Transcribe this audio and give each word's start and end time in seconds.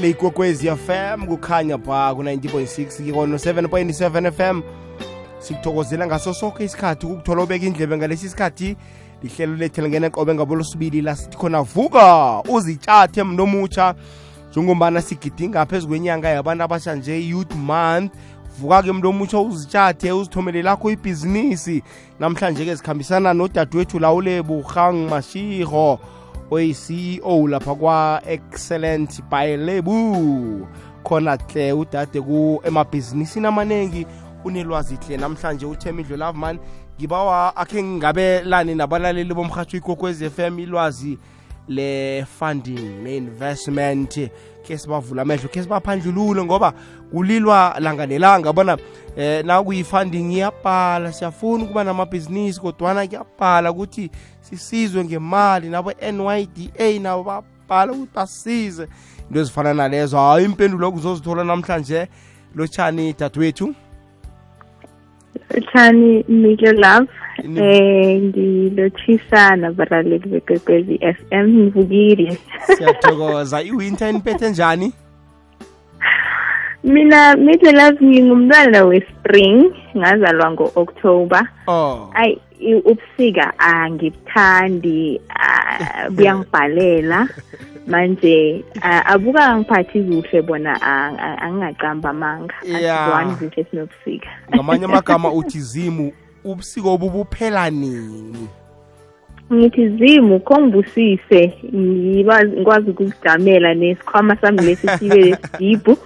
le 0.00 0.10
ikokwezi 0.10 0.68
fm 0.68 1.26
kukhanya 1.26 1.78
pha 1.78 2.14
ku-90.6 2.14 3.12
kono 3.12 3.36
7.7 3.36 4.32
fm 4.32 4.62
sikuthokozela 5.38 6.06
ngaso 6.06 6.34
sonke 6.34 6.64
isikhathi 6.64 7.06
ukuthola 7.06 7.42
ubeka 7.42 7.66
indlebe 7.66 7.96
ngalesi 7.96 8.28
sikhathi 8.28 8.76
lihlelo 9.22 9.56
lethu 9.56 9.82
lingena 9.82 10.10
qobe 10.10 10.34
ngabolosibili 10.34 11.00
la 11.02 11.16
sithi 11.16 11.36
khona 11.36 11.62
vuka 11.62 12.42
uzitshathe 12.48 13.22
mntu 13.22 13.42
omutsha 13.42 13.94
njengombana 14.50 15.02
sigidinga 15.02 15.66
phezu 15.66 15.88
kwenyanga 15.88 16.28
yabantu 16.28 16.64
abasha 16.64 16.94
nje 16.94 17.28
youth 17.28 17.54
month 17.54 18.12
vuka-ke 18.58 18.92
mntu 18.92 19.08
omutsha 19.08 19.38
uzitshathe 19.38 20.12
uzithomele 20.12 20.62
lakho 20.62 20.90
ibhizinisi. 20.90 21.82
Namhlanje-ke 22.20 22.74
zikhambisana 22.74 23.34
nodadewethu 23.34 23.98
lawulebu 23.98 24.62
hang 24.62 25.08
mashiro 25.10 25.98
oyi-ceo 26.50 27.48
lapha 27.48 27.74
kwa-excellent 27.74 29.22
by 29.30 29.56
lebu. 29.56 30.66
Khona 31.04 31.36
hle 31.36 31.72
udade 31.72 32.20
ku 32.20 32.60
emabhizinisini 32.64 33.46
amaningi 33.46 34.06
unelwazi 34.44 34.96
hle 35.06 35.16
namhlanje 35.16 35.66
uthemidlo 35.66 36.16
loveman 36.16 36.58
ngibawa 36.98 37.56
akhe 37.56 37.82
ngingabelani 37.82 38.74
nabalaleli 38.74 39.34
bomrhatsho 39.34 39.76
ikokwez 39.76 40.22
FM 40.30 40.58
ilwazi 40.58 41.18
le-funding 41.68 43.02
ne-investment 43.02 44.30
ke 44.66 44.78
sibavula 44.78 45.22
amehlo 45.22 45.48
ke 45.48 45.62
sibaphandlulule 45.62 46.44
ngoba 46.44 46.72
kulilwa 47.12 47.76
langa 47.78 48.06
nelanga. 48.06 48.52
Bona 48.52 48.78
eh 49.16 49.44
nakuyifunding 49.44 50.32
iyabhala 50.32 51.12
siyafuna 51.12 51.64
ukuba 51.64 51.84
namabhizinisi 51.84 52.60
kodwana 52.60 53.06
kuyabhala 53.06 53.70
ukuthi 53.70 54.10
sisizwe 54.40 55.04
ngemali. 55.04 55.68
Nabo-nyda 55.68 56.98
nabo 57.00 57.22
babhala 57.24 57.92
ukuthi 57.92 58.14
basize 58.14 58.88
into 59.28 59.40
ezifana 59.40 59.74
nalezo 59.74 60.18
hayi 60.18 60.44
impendulo 60.44 60.92
kuzozithola 60.92 61.44
namhlanje. 61.44 62.08
Lotshani 62.54 63.12
dadewethu 63.12 63.74
Thani 65.72 66.24
Milo 66.28 66.72
Love 66.72 67.08
eh 67.56 68.22
ngilothisa 68.22 69.56
nabalaleli 69.56 70.28
bekwekwezi 70.28 70.98
FM 70.98 71.48
ngivukile. 71.48 72.38
Siyathokoza. 72.76 73.62
Iwinter 73.62 74.08
iniphethe 74.10 74.50
njani? 74.50 74.92
Mina 76.84 77.36
mithe 77.36 77.72
Love 77.72 78.04
ngingumntwana 78.04 78.84
we-spring 78.84 79.72
ngazalwa 79.96 80.50
ngo-October. 80.50 81.48
Oh. 81.66 82.10
Ayi 82.14 82.40
ubusika 82.84 83.58
angibuthandi 83.58 85.20
ah, 85.28 86.10
buyangibhalela 86.10 87.28
manje 87.86 88.64
abuka 89.04 89.44
angiphathi 89.44 90.02
kuhle 90.02 90.42
bona 90.42 90.80
ang- 90.82 91.18
ang- 91.18 91.38
angingaqamba 91.40 92.10
amanga. 92.10 92.54
Yeah. 92.64 93.00
asizwani 93.00 93.34
kuhle 93.34 93.66
sinobusika. 93.70 94.28
Ngamanye 94.54 94.84
amagama 94.84 95.32
uthi 95.38 95.60
zimu 95.60 96.12
ubusiko 96.44 96.94
obubuphela 96.94 97.70
nini? 97.70 98.48
Ngithi 99.52 99.88
zimu 99.88 100.40
khongibusise 100.40 101.52
ngibusise 101.74 102.44
ngikwazi 102.44 102.90
ukukujamela 102.90 103.74
nesikhwama 103.74 104.36
sami 104.36 104.62
lesi 104.62 104.88
sibe 104.88 105.36
dibhu 105.58 105.98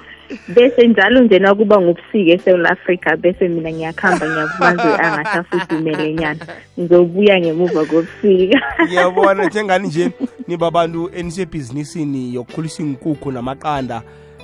bese 0.49 0.89
njalo 0.89 1.21
nje 1.21 1.39
nakuba 1.39 1.81
ngobusika 1.81 2.33
eSouth 2.33 2.71
Africa 2.71 3.17
bese 3.17 3.49
mina 3.49 3.73
ngiyakhamba 3.73 4.27
ngiyakumazwe 4.29 4.99
angasafudumele 4.99 6.13
nyana. 6.15 6.47
Ngizobuya 6.81 7.41
ngemuva 7.41 7.85
kobusika. 7.85 8.61
Ngiyabona 8.87 9.45
njengani 9.47 9.89
nje? 9.89 10.11
Nibabantu 10.49 11.11
enisebhizinisini 11.17 12.35
yokukhulisa 12.35 12.83
inkukhu 12.83 13.33
namaqanda. 13.33 14.03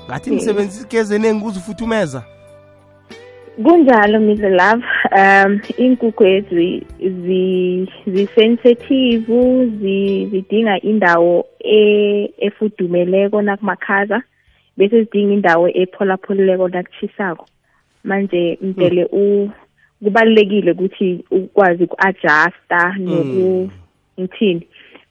Ngathi 0.09 0.31
nisebenzisa 0.31 0.87
igezi 0.87 1.15
eningi 1.15 1.43
ukuzifuthumeza 1.45 2.23
kunjalo 3.63 4.21
Mr 4.21 4.51
Love. 4.51 4.85
Um 5.17 5.61
inkukhu 5.79 6.25
ezi 6.27 6.83
zi 7.01 7.89
zisensitive 8.07 9.67
zi- 9.81 10.27
zidinga 10.31 10.81
indawo 10.81 11.47
e- 11.65 12.31
efudumeleko 12.39 13.43
nakumakhaza 13.43 14.23
bese 14.77 15.05
zidinga 15.05 15.35
indawo 15.35 15.69
epholapholileko 15.69 16.69
nakuchisako 16.69 17.47
manje 18.05 18.59
mdele 18.63 19.05
u 19.13 19.51
kubalulekile 20.05 20.71
ukuthi 20.73 21.25
ukwazi 21.31 21.85
uku-adjusta 21.85 22.95
noku 22.99 23.71
ngithini? 24.21 24.69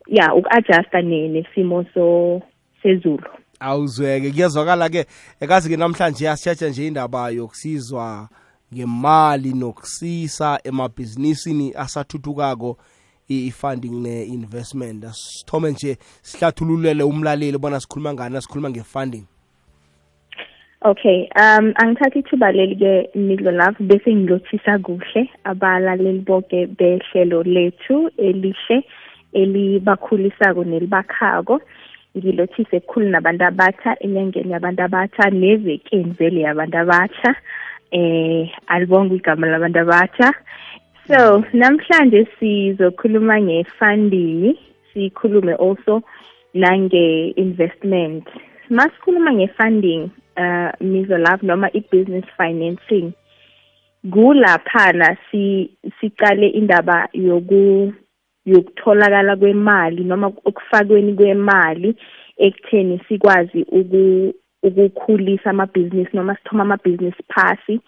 Ya 0.07 0.34
uku-adjusta 0.35 1.01
ne- 1.01 1.28
nesimo 1.28 1.85
so 1.94 2.41
sezulu. 2.84 3.24
Awuzweke 3.59 4.31
kuyezwakala-ke 4.31 5.06
ekazi-ke 5.40 5.78
namhlanje 5.78 6.30
asitshatsha 6.30 6.69
nje 6.69 6.88
indaba 6.88 7.30
yokusizwa 7.30 8.30
ngemali 8.74 9.53
nokusisa 9.53 10.59
emabhizinisini 10.63 11.74
asathuthukako 11.75 12.78
i- 13.28 13.47
i-funding 13.47 14.01
ne-investment. 14.01 15.06
Sithome 15.13 15.72
nje 15.72 15.97
sihlathululele 16.22 17.03
umlaleli 17.03 17.57
bona 17.57 17.80
sikhuluma 17.80 18.13
ngani 18.13 18.41
sikhuluma 18.41 18.69
nge-funding. 18.69 19.24
Okay, 20.85 21.29
um 21.39 21.71
angithatha 21.79 22.19
ithuba 22.19 22.51
leli 22.51 22.75
ke 22.75 22.94
Midlo 23.16 23.51
Love 23.55 23.77
bese 23.89 24.11
ngilothisa 24.16 24.73
kuhle 24.83 25.21
abalaleli 25.51 26.19
bonke 26.27 26.67
behlelo 26.79 27.38
lethu 27.55 28.09
elihle 28.19 28.77
elibakhulisako 29.41 30.63
nelibakhako. 30.71 31.55
Ngilothise 32.17 32.79
kukhulu 32.79 33.07
nabantu 33.09 33.45
abatsha 33.47 33.95
enyangeni 34.05 34.51
yabantu 34.51 34.83
abatsha 34.83 35.29
nevekeni 35.31 36.11
vele 36.19 36.41
yabantu 36.41 36.77
abatsha 36.77 37.31
eh 37.91 38.51
alibonga 38.67 39.15
igama 39.15 39.47
labantu 39.47 39.79
abatsha 39.79 40.33
so 41.07 41.19
namhlanje 41.53 42.27
sizokhuluma 42.39 43.39
nge-funding 43.39 44.57
sikhulume 44.91 45.53
also 45.55 46.03
nange-investment. 46.53 48.27
Masikhuluma 48.69 49.31
nge-funding 49.31 50.11
uh 50.38 50.71
Mizo 50.81 51.17
Love 51.17 51.44
noma 51.44 51.69
i-business 51.73 52.25
financing. 52.38 53.13
Kulaphana 54.09 55.17
si 55.31 55.71
sicale 55.99 56.47
indaba 56.47 57.07
yoku 57.13 57.94
yokutholakala 58.45 59.35
kwemali 59.35 60.03
noma 60.03 60.27
ukufakweni 60.27 61.13
kwemali 61.13 61.95
ekutheni 62.38 63.01
sikwazi 63.07 63.61
uku 63.63 64.33
ukukhulisa 64.63 65.49
amabhizinisi 65.49 66.17
noma 66.17 66.35
sithoma 66.35 66.63
amabhizinisi 66.63 67.23
phasi 67.27 67.79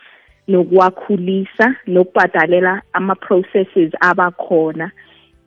nokuwakhulisa 0.48 1.76
nokubhadalela 1.88 2.82
ama-processes 2.94 3.92
abakhona 4.00 4.92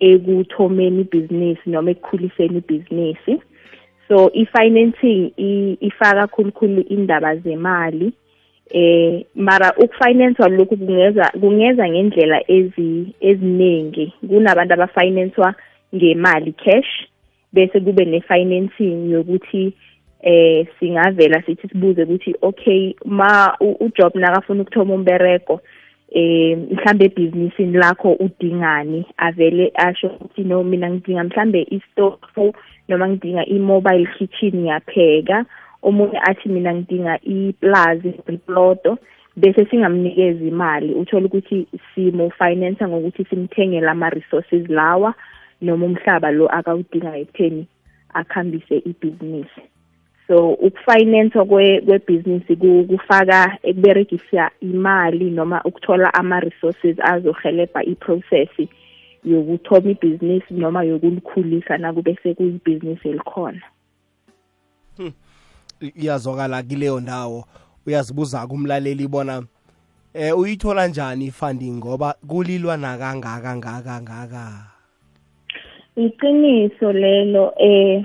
ekuthomeni 0.00 1.00
ibhizinisi 1.00 1.70
noma 1.70 1.90
ekukhuliseni 1.90 2.58
ibhizinisi 2.58 3.42
so 4.08 4.30
i-financing 4.34 5.32
ifaka 5.80 6.26
khulukhulu 6.26 6.80
indaba 6.88 7.36
zemali 7.36 8.12
eh 8.70 9.24
mara 9.34 9.72
ukufinancewa 9.76 10.48
lokhu 10.48 10.76
kungeza 10.76 11.32
kungeza 11.40 11.88
ngendlela 11.88 12.50
ezi 12.50 13.14
eziningi 13.20 14.12
kunabantu 14.28 14.74
abafinancewa 14.74 15.54
ngemali 15.94 16.52
cash 16.52 17.08
bese 17.52 17.80
kube 17.80 18.04
ne-financing 18.04 19.10
yokuthi 19.10 19.72
eh 20.22 20.66
singavela 20.80 21.42
sithi 21.42 21.68
sibuze 21.68 22.02
ukuthi 22.02 22.34
okay 22.42 22.94
ma 23.04 23.56
ujob 23.80 24.14
nakafuna 24.14 24.62
ukuthoma 24.62 24.94
umbereko 24.94 25.60
eh 26.10 26.58
mhlambe 26.58 27.04
ebhizinisini 27.04 27.72
lakho 27.72 28.12
udingani 28.12 29.06
avele 29.16 29.72
asho 29.74 30.06
ukuthi 30.08 30.44
no 30.44 30.64
mina 30.64 30.90
ngidinga 30.90 31.24
mhlambe 31.24 31.66
istove 31.70 32.52
noma 32.88 33.08
ngidinga 33.08 33.46
i-mobile 33.46 34.08
kitchen 34.18 34.56
ngiyapheka 34.56 35.44
omunye 35.82 36.18
athi 36.18 36.48
mina 36.48 36.74
ngidinga 36.74 37.20
iplazi 37.20 38.08
iplodo 38.08 38.98
bese 39.36 39.64
singamnikeza 39.70 40.44
imali. 40.44 40.94
Uthola 40.94 41.26
ukuthi 41.26 41.66
simo 41.94 42.30
finance 42.30 42.86
ngokuthi 42.86 43.24
simthengele 43.24 43.88
ama-resources 43.88 44.68
lawa 44.68 45.14
noma 45.60 45.86
umhlaba 45.86 46.30
lo 46.30 46.46
akawudinga 46.48 47.18
ekutheni 47.18 47.66
akhambise 48.14 48.76
ibhizinisi. 48.90 49.62
So 50.28 50.52
ukufinance 50.52 51.44
kwebhizinisi 51.44 52.56
kufaka 52.88 53.58
ekuberegisa 53.62 54.50
imali 54.60 55.30
noma 55.30 55.62
ukuthola 55.64 56.14
ama-resources 56.14 56.96
azohelebha 57.00 57.84
i-process 57.84 58.48
yokuthoma 59.24 59.90
ibhizinisi 59.90 60.54
noma 60.54 60.84
yokulikhulisa 60.84 61.78
nakube 61.78 62.18
sekuyibhizinisi 62.22 63.08
elikhona. 63.08 63.62
Iyazwakala 65.80 66.62
kileyo 66.62 67.00
ndawo. 67.00 67.44
Uyazibuza 67.86 68.46
kumlaleli 68.46 69.08
bona 69.08 69.42
eh 70.14 70.38
uyithola 70.38 70.86
njani 70.86 71.26
i-funding 71.26 71.76
ngoba 71.76 72.14
kulilwa 72.28 72.76
nakangaka 72.76 73.56
ngaka 73.56 74.02
ngaka? 74.02 74.66
Iqiniso 75.96 76.92
lelo 76.92 77.54
eh 77.58 78.04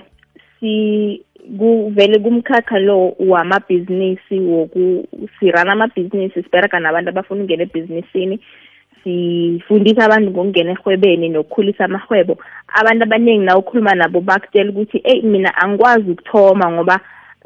si 0.59 1.25
kuvele 1.57 2.19
kumkhakha 2.19 2.79
lo 2.79 3.15
wamabhizinisi 3.19 4.39
woku 4.39 5.07
sirana 5.39 5.71
amabhizinisi 5.71 6.43
sibereka 6.43 6.79
nabantu 6.79 7.09
abafuna 7.09 7.43
ukungena 7.43 7.63
ebhizinisini 7.63 8.39
sifundisa 9.03 10.05
abantu 10.05 10.31
ngokungena 10.31 10.71
ehwebeni 10.71 11.29
nokukhulisa 11.29 11.85
amahwebo 11.85 12.37
abantu 12.79 13.03
abaningi 13.03 13.45
na 13.45 13.57
ukhuluma 13.57 13.95
nabo 13.95 14.21
bakutshela 14.21 14.69
ukuthi 14.69 15.01
eyi 15.03 15.21
mina 15.21 15.51
angikwazi 15.57 16.11
ukuthoma 16.11 16.71
ngoba 16.71 16.99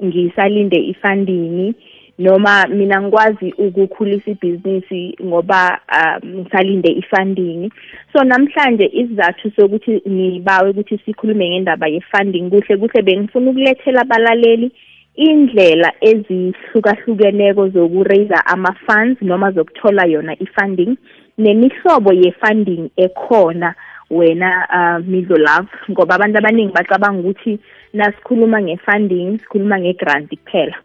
ngisalinde 0.03 0.77
ifunding 0.77 1.73
noma 2.19 2.67
mina 2.67 3.01
ngikwazi 3.01 3.53
ukukhulisa 3.57 4.31
ibhizinisi 4.31 5.17
ngoba 5.23 5.79
um, 5.97 6.29
ngisalinde 6.39 6.89
ifunding. 6.89 7.71
So 8.13 8.23
namhlanje 8.23 8.85
isizathu 8.85 9.51
sokuthi 9.55 10.01
ngibawe 10.09 10.69
ukuthi 10.69 10.97
sikhulume 11.05 11.49
ngendaba 11.49 11.87
ye-funding 11.87 12.49
kuhle 12.49 12.77
kuhle 12.77 13.01
bengifuna 13.01 13.49
ukulethela 13.51 14.01
abalaleli 14.01 14.71
indlela 15.15 15.93
ezihlukahlukeneko 16.01 17.69
zokuraiser 17.69 18.43
ama-funds 18.45 19.21
noma 19.21 19.51
zokuthola 19.51 20.05
yona 20.05 20.33
i-funding 20.39 20.97
nemihlobo 21.37 22.13
ye-funding 22.13 22.89
ekhona 22.97 23.75
wena 24.09 24.67
uh, 24.77 25.05
Midlo 25.07 25.37
Love 25.37 25.69
ngoba 25.89 26.15
abantu 26.15 26.37
abaningi 26.37 26.73
bacabanga 26.73 27.19
ukuthi 27.19 27.59
nasikhuluma 27.93 28.61
nge-funding 28.61 29.39
sikhuluma 29.39 29.79
nge-grant 29.79 30.29
kuphela. 30.29 30.77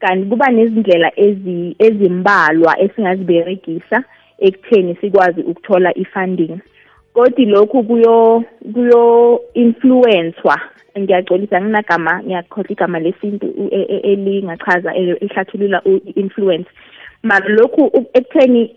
Kanti 0.00 0.28
kuba 0.30 0.46
nezindlela 0.50 1.12
ezimbalwa 1.78 2.80
esingaziberegisa 2.80 4.04
ekutheni 4.38 4.94
sikwazi 5.00 5.40
ukuthola 5.40 5.90
i-funding. 5.98 6.58
Kodwa 7.14 7.44
lokhu 7.44 7.82
kuyo 7.82 8.44
kuyo 8.74 9.40
influencewa 9.54 10.60
ngiyacolisa 10.98 11.60
nginagama 11.60 12.22
ngiyakhohlwa 12.22 12.72
igama 12.72 12.98
lesintu 12.98 13.46
e, 13.70 13.80
e, 13.80 13.96
elingachaza 14.12 14.94
ehlathulula 14.96 15.82
i-influence 15.84 16.70
mara 17.22 17.48
lokhu 17.48 18.08
ekutheni 18.14 18.76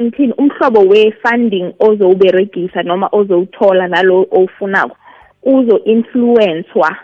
ngithini 0.00 0.32
umhlobo 0.38 0.80
we-funding 0.80 1.72
ozowuberegisa 1.78 2.82
noma 2.82 3.08
ozowuthola 3.12 3.88
nalo 3.88 4.26
owufunako 4.30 4.96
uzo-influencewa. 5.42 6.96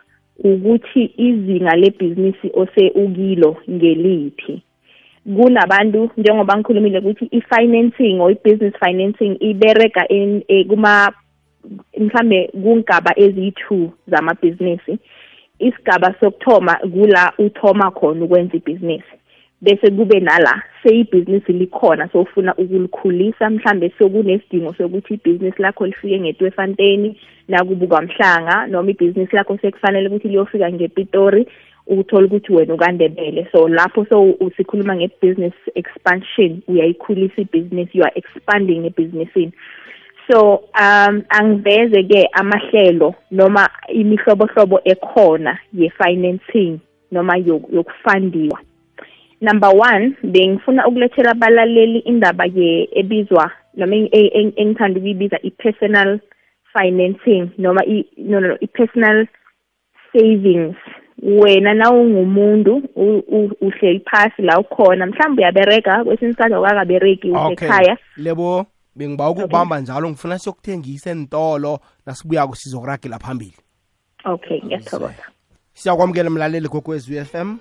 Ukuthi 0.44 1.14
izinga 1.16 1.76
lebhizinisi 1.76 2.50
ose 2.54 2.90
ukilo 2.94 3.56
ngeliphi. 3.70 4.62
Kunabantu 5.36 6.10
njengoba 6.16 6.56
ngikhulumile 6.56 6.98
ukuthi 6.98 7.24
i-financing 7.30 8.20
or 8.20 8.30
i-business 8.32 8.74
financing 8.84 9.36
ibereka 9.40 10.06
e, 10.12 10.64
kuma 10.64 11.12
mhlambe 11.98 12.50
kungaba 12.62 13.18
eziyi-two 13.18 13.90
zamabhizinisi. 14.06 14.98
Isigaba 15.58 16.14
sokuthoma 16.20 16.74
kula 16.74 17.32
uthoma 17.38 17.90
khona 17.90 18.24
ukwenza 18.24 18.56
ibhizinisi. 18.56 19.14
Bese 19.62 19.90
kube 19.90 20.20
nala 20.20 20.62
seyibhizinisi 20.82 21.52
likhona 21.52 22.08
sofuna 22.08 22.54
ukulikhulisa 22.54 23.50
mhlambe 23.50 23.92
sokunesidingo 23.98 24.74
sokuthi 24.74 25.14
ibhizinisi 25.14 25.62
lakho 25.62 25.86
lifike 25.86 26.20
ngetwefanteni 26.20 27.20
nakubuka 27.48 28.02
mhlanga 28.02 28.66
noma 28.66 28.90
ibhizinisi 28.90 29.36
lakho 29.36 29.58
sekufanele 29.58 30.08
ukuthi 30.08 30.28
liyofika 30.28 30.72
ngepitori 30.72 31.46
uthola 31.86 32.26
ukuthi 32.26 32.52
wena 32.52 32.74
ukandebele. 32.74 33.48
So 33.52 33.68
lapho 33.68 34.06
so 34.10 34.22
usikhuluma 34.22 34.96
nge-business 34.96 35.54
expansion 35.74 36.62
uyayikhulisa 36.68 37.42
ibhizinisi 37.42 37.98
you 37.98 38.04
are 38.04 38.12
expanding 38.14 38.86
ebhizinisini. 38.86 39.52
So 40.30 40.54
um 40.80 41.22
angiveze 41.28 42.02
ke 42.02 42.28
amahlelo 42.32 43.14
noma 43.30 43.68
imihlobohlobo 43.88 44.80
ekhona 44.84 45.58
ye-financing 45.72 46.78
noma 47.12 47.36
yokufandiwa. 47.36 48.58
Number 49.42 49.70
one 49.70 50.16
bengifuna 50.22 50.86
ukulethela 50.86 51.30
abalaleli 51.30 51.98
indaba 51.98 52.44
ye 52.44 52.88
ebizwa 52.92 53.50
noma 53.76 53.96
engithanda 53.96 55.00
ukuyibiza 55.00 55.38
i-personal 55.42 56.20
financing 56.72 57.50
noma 57.58 57.82
no 58.16 58.40
no 58.40 58.56
i-personal 58.60 59.26
savings. 60.12 60.76
Wena 61.22 61.74
na 61.74 61.90
ungumuntu 61.90 62.82
uhleli 63.60 64.00
phasi 64.10 64.42
la 64.42 64.58
ukhona 64.58 65.06
mhlawumbe 65.06 65.42
uyabereka 65.42 66.04
kwesinye 66.04 66.30
isikhathi 66.30 66.54
awukakabereki 66.54 67.30
usekhaya 67.30 67.98
lebo 68.16 68.66
bengiba 68.96 69.30
ukubamba 69.30 69.80
njalo 69.80 70.10
ngifuna 70.10 70.38
siyokuthengisa 70.38 71.10
entolo 71.10 71.80
nasibuyako 72.06 72.54
sizokuragela 72.54 73.18
phambili. 73.18 73.56
Okay 74.24 74.60
ngiyathokoza. 74.64 75.24
Siyakwamukela 75.72 76.30
mlaleli 76.30 76.68
kokwez 76.68 77.10
f 77.10 77.34
m. 77.34 77.58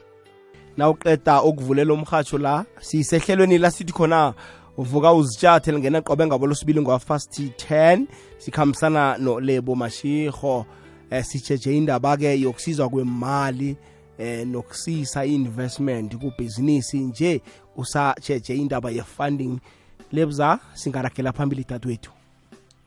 nawuqeda 0.77 1.43
ukuvulela 1.43 1.93
umhatsho 1.93 2.37
la 2.37 2.65
sisehlelweni 2.79 3.57
la 3.57 3.71
sithi 3.71 3.93
khona 3.93 4.33
uvuka 4.77 5.13
uzitshathe 5.13 5.71
lingena 5.71 6.01
qobe 6.01 6.25
ngabo 6.25 6.47
losibili 6.47 6.81
ngwafast 6.81 7.39
10 7.39 8.05
sikhambisana 8.37 9.17
nolebo 9.17 9.75
mashiho 9.75 10.65
eh 11.11 11.23
sijeje 11.23 11.77
indaba 11.77 12.17
ke 12.17 12.39
yokusizwa 12.41 12.89
kwemali 12.89 13.75
eh 14.17 14.47
nokusisa 14.47 15.25
i-investment 15.25 16.15
kubhizinisi 16.17 16.97
nje. 16.99 17.41
Usajeje 17.77 18.55
indaba 18.55 18.91
ye-funding. 18.91 19.59
Lebza 20.11 20.59
singaragela 20.73 21.31
phambili 21.31 21.65
dadwethu. 21.69 22.11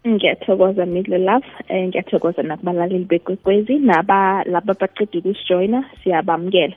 Ngiyathokoza 0.07 0.87
middle 0.87 1.19
love. 1.19 1.47
Um 1.71 1.89
ngiyathokoza 1.89 2.43
nakubalaleli 2.43 3.05
bekwekwezi 3.05 3.79
naba 3.79 4.45
laba 4.45 4.75
baqeda 4.75 5.19
ukusijoyina 5.19 5.85
siyabamukela 6.03 6.77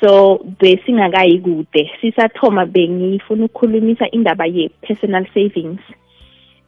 so 0.00 0.40
besingakayi 0.60 1.38
kude 1.38 1.90
sisathoma 2.00 2.66
bengifuna 2.66 3.44
ukukhulumisa 3.44 4.10
indaba 4.10 4.46
ye-personal 4.46 5.26
savings. 5.34 5.80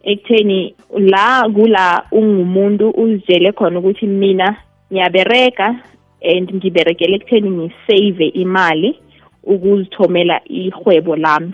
Ekutheni 0.04 0.74
la 0.98 1.48
kula 1.54 2.04
ungumuntu 2.12 2.90
uzitshele 2.90 3.52
khona 3.52 3.78
ukuthi 3.78 4.06
mina 4.06 4.56
ngiyabereka 4.92 5.80
and 6.22 6.54
ngiberekele 6.54 7.16
ekutheni 7.16 7.50
ngisave 7.50 8.26
imali 8.26 8.98
ukuzithomela 9.44 10.40
ihwebo 10.44 11.16
lami. 11.16 11.52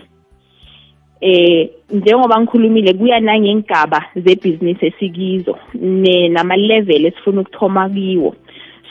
Eh 1.21 1.69
njengoba 1.91 2.41
ngikhulumile 2.41 2.93
kuya 2.93 3.19
nangengaba 3.19 4.05
zebhizinisi 4.15 4.85
esikizo 4.85 5.57
nama-level 6.29 7.05
esifuna 7.05 7.41
ukuthoma 7.41 7.89
kiwo. 7.89 8.35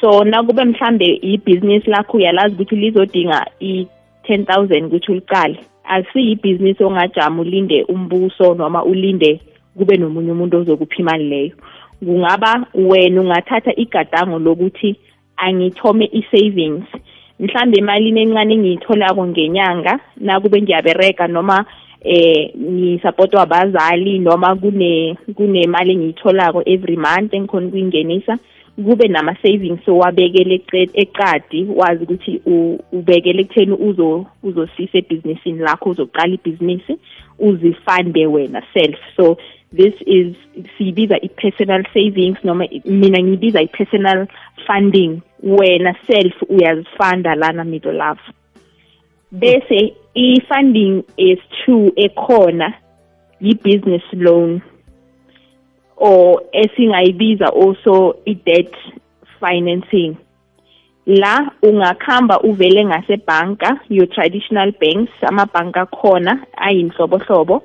So 0.01 0.25
nakube 0.25 0.65
mhlambe 0.65 1.19
ibhizinisi 1.23 1.91
lakho 1.91 2.17
uyalazi 2.17 2.55
ukuthi 2.55 2.77
lizodinga 2.77 3.47
i-ten 3.61 4.45
thousand 4.45 4.85
ukuthi 4.87 5.13
ulicale 5.13 5.61
akusiyi 5.89 6.31
ibhizinisi 6.33 6.85
ongajama 6.85 7.41
ulinde 7.43 7.83
umbuso 7.83 8.55
noma 8.55 8.85
ulinde 8.85 9.41
kube 9.77 9.97
nomunye 9.97 10.33
umuntu 10.33 10.57
ozokupha 10.57 10.97
imali 10.97 11.29
leyo. 11.29 11.53
Kungaba 12.05 12.67
wena 12.75 13.21
ungathatha 13.21 13.73
igadango 13.77 14.39
lokuthi 14.39 14.97
angithome 15.37 16.05
i-savings. 16.13 16.85
Mhlambe 17.41 17.79
emalini 17.79 18.21
encane 18.21 18.55
engiyitholako 18.55 19.27
ngenyanga 19.27 20.01
nakube 20.21 20.63
ngiyabereka 20.63 21.27
noma 21.27 21.65
eh 22.05 22.51
ngisapotwa 22.57 23.43
abazali 23.43 24.19
noma 24.19 24.57
kune 24.57 25.19
kunemali 25.35 25.93
engiyitholako 25.93 26.63
every 26.67 26.97
month 26.97 27.35
engikhona 27.35 27.67
ukuyingenisa 27.67 28.39
kube 28.85 29.09
nama-savings 29.09 29.89
owabekele 29.89 30.63
eqadi 30.95 31.67
wazi 31.77 32.05
ukuthi 32.05 32.41
ubekele 32.93 33.41
ekutheni 33.43 33.73
uzosisa 34.43 34.99
ebhizinisini 34.99 35.59
lakho 35.59 35.91
uzoqala 35.91 36.35
ibhizinisi 36.35 36.99
uzifande 37.39 38.27
wena 38.27 38.63
self. 38.75 38.99
So 39.17 39.37
this 39.73 39.95
is 40.07 40.37
siyibiza 40.77 41.21
i-personal 41.21 41.85
savings 41.95 42.39
noma 42.45 42.69
mina 42.85 43.19
ngiyibiza 43.23 43.63
i-personal 43.63 44.27
funding. 44.67 45.21
Wena 45.43 45.95
self 46.07 46.35
uyazifanda 46.49 47.35
lana 47.35 47.65
middle 47.65 47.93
love. 47.93 48.21
Bese 49.33 49.95
i-funding 50.15 51.05
is 51.17 51.39
two 51.65 51.93
ekhona 51.97 52.75
yi-business 53.41 54.03
loan. 54.13 54.63
Or 56.01 56.43
esingayibiza 56.53 57.47
also 57.53 58.17
i-debt 58.25 58.73
financing. 59.41 60.17
La 61.07 61.53
ungakhamba 61.63 62.41
uvele 62.41 62.85
ngasebhanka 62.85 63.81
your 63.89 64.07
traditional 64.07 64.73
banks 64.73 65.13
amabhanka 65.23 65.81
akhona 65.81 66.47
ayinhlobonhlobo 66.57 67.63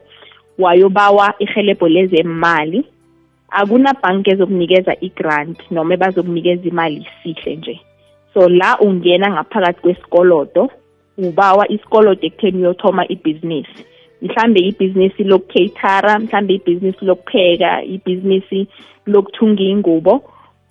wayobawa 0.58 1.34
ihelebho 1.40 1.88
lezemali. 1.88 2.84
Akunabhanki 3.50 4.30
ezokunikeza 4.32 4.96
i-grant 5.02 5.72
noma 5.72 5.98
bazokunikeza 5.98 6.68
imali 6.70 7.08
isihle 7.08 7.56
nje. 7.56 7.80
So 8.34 8.50
la 8.50 8.80
ungena 8.80 9.32
ngaphakathi 9.32 9.82
kwesikolodo 9.82 10.70
ubawa 11.18 11.72
isikolodo 11.72 12.28
ekutheni 12.28 12.58
uyothoma 12.58 13.08
ibhizinisi 13.08 13.86
mhlambe 14.24 14.60
ibhizinisi 14.60 15.24
lokucatera 15.24 16.20
mhlambe 16.20 16.54
ibhizinisi 16.54 17.06
lokupheka 17.06 17.84
ibhizinisi 17.84 18.60
lokuthunga 19.12 19.64
ingubo 19.64 20.14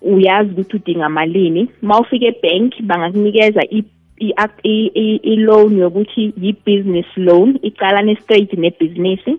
uyazi 0.03 0.51
ukuthi 0.51 0.77
udinga 0.77 1.09
malini. 1.09 1.69
Mawufika 1.83 2.27
ebank 2.27 2.73
bangakunikeza 2.83 3.63
i-loan 5.33 5.79
yokuthi 5.79 6.33
yi-business 6.43 7.07
loan 7.17 7.59
icalane 7.63 8.17
straight 8.23 8.53
nebhizinisi 8.53 9.37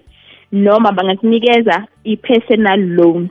noma 0.51 0.91
bangakunikeza 0.91 1.87
i-personal 2.03 2.79
loan 2.79 3.29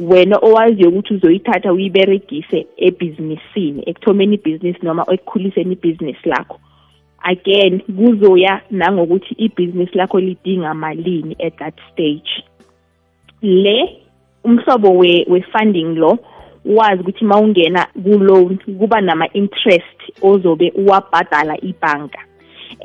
wena 0.00 0.38
owaziyo 0.38 0.88
ukuthi 0.88 1.14
uzoyithatha 1.14 1.72
uyiberegise 1.72 2.66
ebhizinisini 2.76 3.82
ekuthomeni 3.86 4.34
ibhizinisi 4.34 4.78
noma 4.82 5.06
ekukhuliseni 5.14 5.72
ibhizinisi 5.72 6.28
lakho. 6.28 6.58
Again 7.24 7.80
kuzoya 7.80 8.60
nangokuthi 8.70 9.34
ibhizinisi 9.38 9.98
lakho 9.98 10.20
lidinga 10.20 10.74
malini 10.74 11.36
at 11.46 11.58
that 11.58 11.74
stage. 11.92 12.44
Le 13.42 14.00
umhlobo 14.44 14.98
we-funding 15.28 15.94
lo 15.94 16.18
wazi 16.64 17.00
ukuthi 17.00 17.24
mawungena 17.24 17.86
ku-loan 18.02 18.58
kuba 18.78 19.00
nama-interest 19.00 19.98
ozobe 20.22 20.72
uwabhadala 20.76 21.56
ibhanka. 21.60 22.18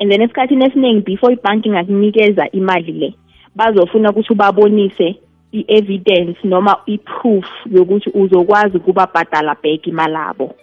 And 0.00 0.10
then 0.10 0.22
esikhathini 0.22 0.64
esiningi 0.64 1.04
before 1.04 1.32
ibhanki 1.32 1.68
ingakunikeza 1.68 2.50
imali 2.52 2.92
le 2.92 3.14
bazofuna 3.54 4.10
ukuthi 4.10 4.32
ubabonise 4.32 5.16
i-evidence 5.52 6.38
noma 6.44 6.76
i-proof 6.86 7.44
yokuthi 7.72 8.10
uzokwazi 8.14 8.76
ukubabhadala 8.76 9.56
back 9.62 9.86
imalabo 9.86 10.54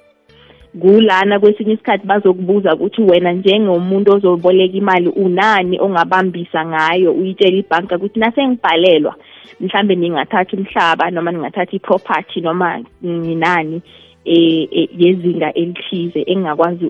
kulana 0.81 1.39
kwesinye 1.39 1.73
isikhathi 1.73 2.07
bazokubuza 2.07 2.75
ukuthi 2.75 3.01
wena 3.01 3.31
njengomuntu 3.31 4.11
ozoboleka 4.15 4.77
imali 4.77 5.09
unani 5.09 5.79
ongabambisa 5.79 6.65
ngayo 6.65 7.13
uyitshela 7.13 7.57
ibhanka 7.57 7.95
ukuthi 7.95 8.19
nasengibhalelwa 8.19 9.15
mhlambe 9.59 9.95
ningathatha 9.95 10.57
umhlaba 10.57 11.11
noma 11.11 11.31
ningathatha 11.31 11.75
iproperty 11.75 12.41
noma 12.41 12.83
nginani 13.05 13.81
eh, 14.25 14.67
eh 14.71 14.89
yezinga 14.97 15.53
elithize 15.53 16.21
engingakwazi 16.27 16.85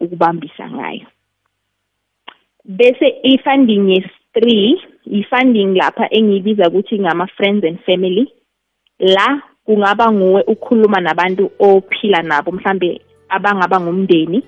ukubambisa 0.00 0.70
ngayo. 0.70 1.06
Bese 2.64 3.06
i-funding 3.22 3.88
yes-3 3.90 4.78
i-funding 5.06 5.76
lapha 5.76 6.10
engiyibiza 6.10 6.68
ukuthi 6.68 6.98
ngama-friends 6.98 7.64
and 7.64 7.78
family 7.86 8.32
la 8.98 9.42
kungaba 9.64 10.12
nguwe 10.12 10.42
ukukhuluma 10.42 11.00
nabantu 11.00 11.50
ophila 11.58 12.22
nabo 12.22 12.52
mhlambe 12.52 13.00
abangaba 13.28 13.80
ngumndeni 13.80 14.42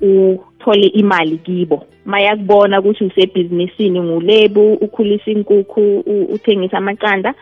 uthole 0.00 0.86
imali 0.86 1.38
kibo. 1.38 1.86
Mayakubona 2.04 2.80
ukuthi 2.80 3.04
usebhizinisini 3.04 4.00
ngulebu 4.00 4.72
ukhulisa 4.72 5.30
inkukhu 5.30 6.00
uthengisa 6.34 6.78
amaqanda 6.78 7.34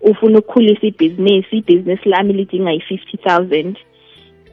ufuna 0.00 0.38
ukukhulisa 0.38 0.86
ibhizinisi 0.86 1.56
ibhizinisi 1.56 2.08
lami 2.08 2.32
lidinga 2.32 2.72
i-fifty 2.72 3.16
thousand. 3.16 3.76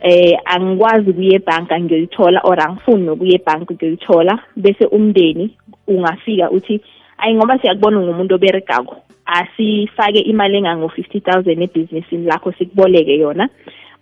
Eh 0.01 0.37
angikwazi 0.45 1.09
ukuya 1.09 1.35
ebhanka 1.35 1.79
ngiyoyithola 1.79 2.41
or 2.43 2.59
angifuni 2.59 3.05
nokuya 3.05 3.35
ebhanka 3.35 3.73
ngiyoyithola 3.73 4.39
bese 4.55 4.85
umndeni 4.85 5.57
ungafika 5.87 6.51
uthi 6.51 6.81
ayi 7.17 7.35
ngoba 7.35 7.59
siyakubona 7.59 7.99
ngumuntu 7.99 8.35
oberegako 8.35 8.95
asifake 9.25 10.19
imali 10.19 10.57
engango-fifty 10.57 11.19
thousand 11.19 11.61
ebhizinisini 11.61 12.25
lakho 12.25 12.51
sikuboleke 12.51 13.17
yona. 13.17 13.49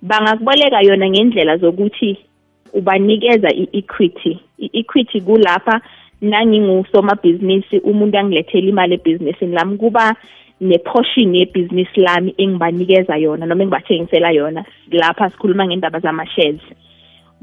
Bangakuboleka 0.03 0.81
yona 0.81 1.09
ngendlela 1.09 1.57
zokuthi 1.57 2.17
ubanikeza 2.73 3.49
i-equity. 3.53 4.39
I-equity 4.59 5.21
kulapha 5.21 5.81
nangingusomabhizinisi 6.21 7.79
umuntu 7.79 8.17
angilethela 8.17 8.67
imali 8.67 8.93
ebhizinisini 8.93 9.55
lami 9.55 9.77
kuba 9.77 10.15
neportion 10.61 11.35
yebhizinisi 11.35 11.99
lami 11.99 12.35
engibanikeza 12.37 13.17
yona 13.17 13.45
noma 13.45 13.63
engibathengisela 13.63 14.31
yona 14.31 14.65
lapha 14.91 15.29
sikhuluma 15.29 15.65
ngendaba 15.67 15.99
zama-shares. 15.99 16.61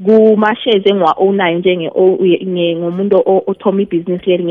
Kuma-shares 0.05 0.85
engiwa-ownayo 0.85 1.59
njengomuntu 1.59 3.23
othoma 3.47 3.81
ibhizinisi 3.81 4.29
leli 4.29 4.43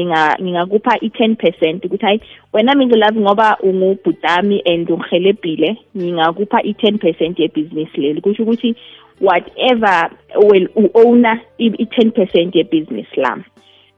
ngingakupha 0.43 1.01
i-ten 1.01 1.37
percent 1.37 1.85
ukuthi 1.85 2.05
hayi 2.07 2.21
wena 2.53 2.75
mingulavi 2.75 3.21
ngoba 3.21 3.57
ungubhutami 3.63 4.63
and 4.67 4.91
ungihelebhile 4.91 5.77
ngingakupha 5.97 6.63
i-ten 6.63 6.99
percent 6.99 7.39
yebhizinisi 7.39 8.01
leli 8.01 8.21
kusho 8.21 8.43
ukuthi 8.43 8.77
whatever 9.21 10.11
well 10.37 10.69
u-owner 10.77 11.41
i-ten 11.59 12.11
percent 12.11 12.55
yebhizinisi 12.55 13.21
lami 13.21 13.45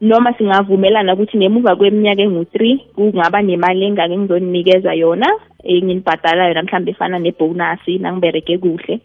noma 0.01 0.35
singavumelana 0.35 1.15
ukuthi 1.15 1.39
ngemuva 1.39 1.77
kweminyaka 1.77 2.23
engu-three 2.23 2.81
kungaba 2.95 3.43
nemali 3.43 3.85
engake 3.85 4.19
ngizoninikeza 4.19 4.95
yona 4.95 5.29
enginibhadala 5.65 6.49
yona 6.49 6.63
mhlawumbe 6.63 6.91
efana 6.91 7.19
nebonasi 7.19 7.99
nangibereke 7.99 8.59
kuhle. 8.59 9.01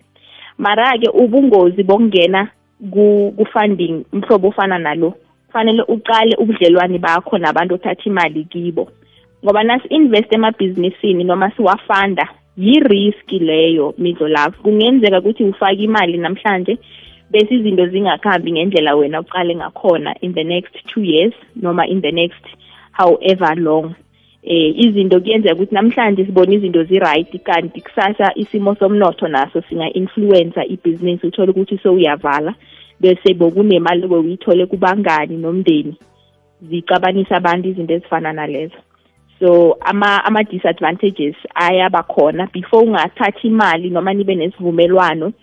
Mara-ke 0.58 1.10
ubungozi 1.10 1.84
bokungena 1.84 2.50
ku-funding 2.92 4.06
umhlobo 4.14 4.48
ofana 4.48 4.78
nalo 4.80 5.14
kufanele 5.48 5.84
uqale 5.88 6.36
ubudlelwane 6.38 6.98
bakho 7.00 7.38
nabantu 7.38 7.76
othatha 7.76 8.04
imali 8.06 8.44
kibo. 8.44 8.92
Ngoba 9.44 9.64
nasi-invest 9.64 10.34
emabhizinisini 10.34 11.24
noma 11.24 11.52
siwafanda 11.52 12.30
yi-risk 12.58 13.32
leyo 13.32 13.94
midlo 13.98 14.28
love 14.28 14.58
kungenzeka 14.64 15.20
ukuthi 15.20 15.44
ufake 15.44 15.84
imali 15.84 16.18
namhlanje 16.18 16.78
bese 17.32 17.56
izinto 17.56 17.88
zingakhambi 17.88 18.52
ngendlela 18.52 18.96
wena 18.96 19.22
uqale 19.22 19.56
ngakhona 19.56 20.16
in 20.22 20.34
the 20.34 20.44
next 20.44 20.74
two 20.88 21.04
years 21.04 21.34
noma 21.56 21.86
in 21.88 22.02
the 22.02 22.12
next 22.12 22.46
however 22.92 23.56
long 23.58 23.96
eh 24.50 24.80
izinto 24.80 25.20
kuyenzeka 25.20 25.56
ukuthi 25.56 25.75
namhlanje 25.75 26.25
sibona 26.25 26.54
izinto 26.54 26.84
zi-right 26.84 27.32
kanti 27.44 27.82
kusasa 27.82 28.32
isimo 28.36 28.75
somnotho 28.75 29.27
naso 29.27 29.62
singa-influencer 29.62 30.66
ibhizinisi 30.74 31.27
uthole 31.27 31.51
ukuthi 31.51 31.77
sowuyavala 31.84 32.56
bese 33.00 33.34
bokunemali 33.34 34.08
bowuyithole 34.08 34.66
kubangani 34.66 35.38
nomndeni 35.38 35.96
zicabanisa 36.62 37.36
abantu 37.38 37.70
izinto 37.70 37.94
ezifana 37.94 38.34
nalezo. 38.34 38.80
So 39.39 39.77
ama 39.82 40.25
ama 40.25 40.46
ayaba 41.56 42.04
khona. 42.04 42.48
Before 42.54 42.88
ungathatha 42.88 43.44
imali 43.44 43.89
noma 43.89 44.13
nibe 44.13 44.36
nesivumelwano 44.36 45.34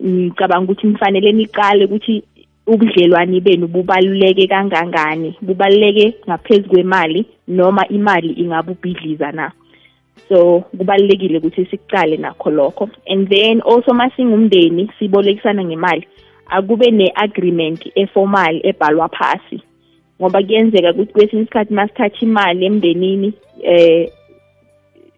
ngicabanga 0.00 0.64
ukuthi 0.64 0.86
nifanele 0.86 1.32
niqale 1.32 1.84
ukuthi 1.84 2.22
ubudlelwani 2.66 3.40
benu 3.40 3.66
bubaluleke 3.68 4.46
kangangani? 4.46 5.36
Bubaluleke 5.40 6.14
ngaphezu 6.26 6.68
kwemali 6.68 7.26
noma 7.48 7.88
imali 7.88 8.32
ingabubhidliza 8.32 9.32
na? 9.32 9.52
So 10.28 10.60
kubalulekile 10.60 11.38
ukuthi 11.38 11.66
siqale 11.66 12.16
nakho 12.16 12.50
lokho. 12.50 12.90
And 13.06 13.28
then 13.28 13.60
also 13.60 13.92
masingumndeni 13.92 14.90
sibolekisana 14.98 15.64
ngemali 15.64 16.06
akube 16.46 16.90
ne-agreement 16.90 17.92
eformal 17.94 18.60
ebhalwa 18.64 19.08
phasi. 19.08 19.62
Ngoba 20.20 20.42
kuyenzeka 20.42 20.90
ukuthi 20.90 21.12
kwesinye 21.12 21.42
isikhathi 21.42 21.74
masithatha 21.74 22.20
imali 22.20 22.66
emndenini 22.66 23.32
eh 23.62 24.10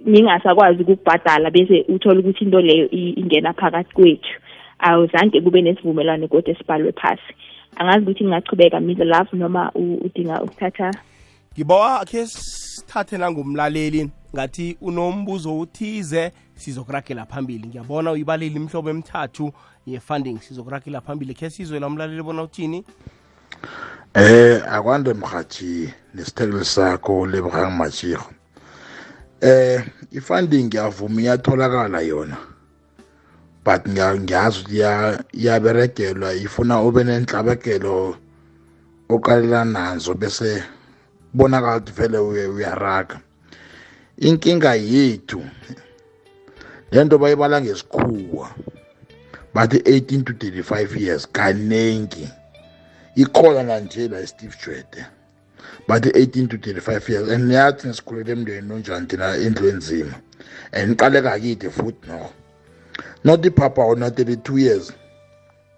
ningasakwazi 0.06 0.82
ukubhadala 0.82 1.50
bese 1.50 1.84
uthola 1.88 2.20
ukuthi 2.20 2.44
into 2.44 2.60
leyo 2.60 2.88
ingena 2.90 3.52
phakathi 3.52 3.94
kwethu. 3.94 4.40
Awuzange 4.84 5.40
kube 5.40 5.62
nesivumelwane 5.62 6.28
kodwa 6.28 6.52
esibhalwe 6.52 6.92
phasi. 6.92 7.34
Angazi 7.76 8.02
ukuthi 8.02 8.24
ngingachubeka 8.24 8.80
middle 8.80 9.04
love 9.04 9.28
noma 9.32 9.72
udinga 9.74 10.42
ukuthatha 10.42 10.90
ngibawa 11.54 12.04
khe 12.04 12.26
sithathe 12.26 13.18
nangumlaleli 13.18 14.10
ngathi 14.34 14.76
unombuzo 14.80 15.58
uthize 15.58 16.32
sizokuragela 16.54 17.26
phambili. 17.26 17.68
Ngiyabona 17.68 18.12
uyibaleli 18.12 18.56
imhlobo 18.56 18.90
emithathu 18.90 19.52
ye-funding 19.86 20.38
sizokuragela 20.40 21.00
phambili. 21.00 21.34
Khe 21.34 21.50
sizwe 21.50 21.80
la 21.80 21.86
umlaleli 21.86 22.22
bona 22.22 22.42
uthini? 22.42 22.84
Eh 24.14 24.62
akwande 24.72 25.14
mrhatshi 25.14 25.94
nesithekeli 26.14 26.64
sakho 26.64 27.26
lebrang 27.26 27.70
machiro 27.70 28.24
eh 29.40 29.84
i-funding 30.12 30.74
yavuma 30.74 31.20
iyatholakala 31.20 32.00
yona 32.00 32.36
but 33.64 33.88
ngiyazi 33.88 34.58
ukuthi 34.60 35.24
iyaberegelwa 35.32 36.34
ifuna 36.34 36.82
ube 36.82 37.04
nenhlabekelo 37.04 38.16
okalela 39.08 39.64
nazo 39.64 40.14
bese 40.14 40.62
bonakala 41.34 41.76
ukuthi 41.76 41.92
vele 41.92 42.18
uyaraga 42.18 43.20
inkinga 44.18 44.74
yethu 44.74 45.40
lento 46.92 47.18
bayibala 47.18 47.60
ngesikhuwa 47.60 48.48
bathi 49.54 49.78
18 49.78 50.22
to 50.24 50.32
35 50.32 51.00
years 51.00 51.28
kaningi 51.32 52.28
ikhona 53.16 53.62
nanje 53.62 54.08
la 54.08 54.26
Steve 54.26 54.56
Jwede 54.64 55.06
bathi 55.88 56.08
18 56.08 56.48
to 56.48 56.56
35 56.56 57.12
years 57.12 57.28
and 57.28 57.44
niyathi 57.44 57.86
ngisikhulele 57.86 58.32
emndweni 58.32 58.72
onjani 58.72 59.06
thina 59.06 59.36
endlu 59.36 59.68
enzima. 59.68 60.14
And 60.72 60.92
iqaleka 60.92 61.38
kithi 61.40 61.70
futhi 61.70 62.08
no 62.08 62.30
not 63.24 63.44
ipapa 63.44 63.84
ona 63.84 64.08
32 64.08 64.58
years. 64.58 64.92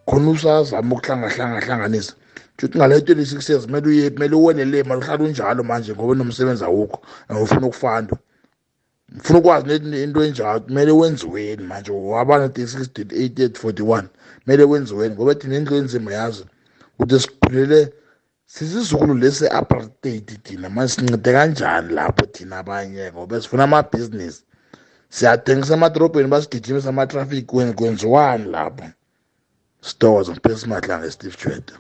Khona 0.07 0.31
usazama 0.31 0.95
ukuhlangahlanganisa 0.95 2.15
futhi 2.59 2.79
ngale 2.79 2.99
26 2.99 3.50
years 3.50 3.67
kumele 3.67 3.87
uye 3.88 4.11
kumele 4.11 4.37
uwene 4.37 4.65
le 4.65 4.83
mali 4.83 5.00
uhlala 5.00 5.25
unjalo 5.25 5.62
manje 5.65 5.93
ngoba 5.93 6.15
nomsebenzi 6.15 6.65
awukho 6.65 6.99
ufuna 7.43 7.67
ukufanda 7.67 8.17
ngifuna 9.15 9.38
ukwazi 9.38 9.67
neti 9.67 10.03
into 10.03 10.25
enjalo 10.25 10.61
kumele 10.61 10.93
wenziweni 10.93 11.62
manje. 11.62 11.93
Wabana 11.93 12.47
38 12.47 13.49
41 13.49 14.05
kumele 14.45 14.65
wenziweni 14.65 15.15
ngoba 15.15 15.35
thina 15.35 15.57
indlu 15.57 15.76
enzima 15.76 16.12
yazi. 16.12 16.45
Ukuthi 16.99 17.21
sikhulele 17.21 17.93
sizizukulu 18.47 19.15
lesi 19.15 19.49
apartheid 19.49 20.43
thina 20.43 20.71
manje 20.71 20.93
sincede 20.95 21.33
kanjani 21.33 21.95
lapho 21.95 22.26
thina 22.26 22.59
abanye 22.59 23.12
ngoba 23.12 23.41
sifuna 23.41 23.65
amabhizinisi 23.65 24.43
siyathengisa 25.09 25.75
emadorobheni 25.75 26.29
basigijimisa 26.29 26.89
amatraffic 26.89 27.47
kwenziwani 27.47 28.45
lapho. 28.51 28.85
Sithokoza 29.81 30.33
ngiphe 30.33 30.57
simadlanga 30.57 31.11
steve 31.11 31.37
chwede 31.37 31.73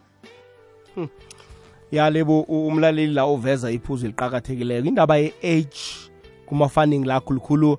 ya 1.92 2.10
lebo 2.10 2.40
umlaleli 2.40 3.12
la 3.12 3.26
uveza 3.26 3.70
iphuzu 3.70 4.06
eliqakathekileyo 4.06 4.84
indaba 4.84 5.16
ye-age 5.16 6.10
kuma-funding 6.46 7.04
la 7.04 7.20
khulukhulu 7.20 7.78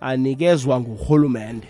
anikezwa 0.00 0.80
ngurhulumente 0.80 1.68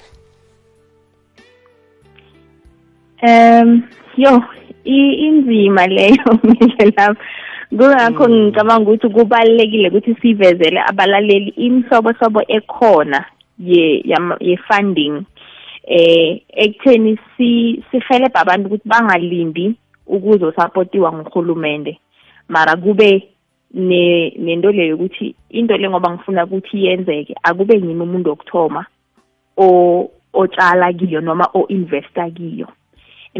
um 3.23 3.83
yo 4.17 4.43
inzima 4.85 5.87
leyo 5.87 6.39
ngisho 6.47 6.93
lapho 6.97 7.23
kungakho 7.71 8.29
ngicabanga 8.29 8.91
ukuthi 8.91 9.09
kubalulekile 9.09 9.89
ukuthi 9.89 10.15
sivezele 10.21 10.81
abalaleli 10.81 11.51
imihlobohlobo 11.57 12.43
ekhona 12.49 13.25
ye 13.59 14.03
ye 14.41 14.57
funding 14.57 15.25
eh 15.87 16.41
ekutheni 16.51 17.19
si 17.37 17.83
sihelebha 17.91 18.41
abantu 18.41 18.67
ukuthi 18.67 18.89
bangalindi 18.89 19.75
ukuzosapotiwa 20.07 21.13
nguhulumende 21.13 21.99
mara 22.49 22.77
kube 22.77 23.29
ne 23.75 24.31
nento 24.39 24.73
leyo 24.73 24.95
ukuthi 24.95 25.35
into 25.51 25.77
le 25.77 25.91
ngoba 25.91 26.11
ngifuna 26.11 26.45
ukuthi 26.45 26.85
yenzeke 26.85 27.35
akube 27.43 27.75
yimi 27.75 28.03
umuntu 28.03 28.31
wokuthoma 28.31 28.87
o 29.57 30.11
otshala 30.33 30.93
kiyo 30.93 31.21
noma 31.21 31.49
o 31.55 31.67
investa 31.69 32.31
kiyo. 32.31 32.69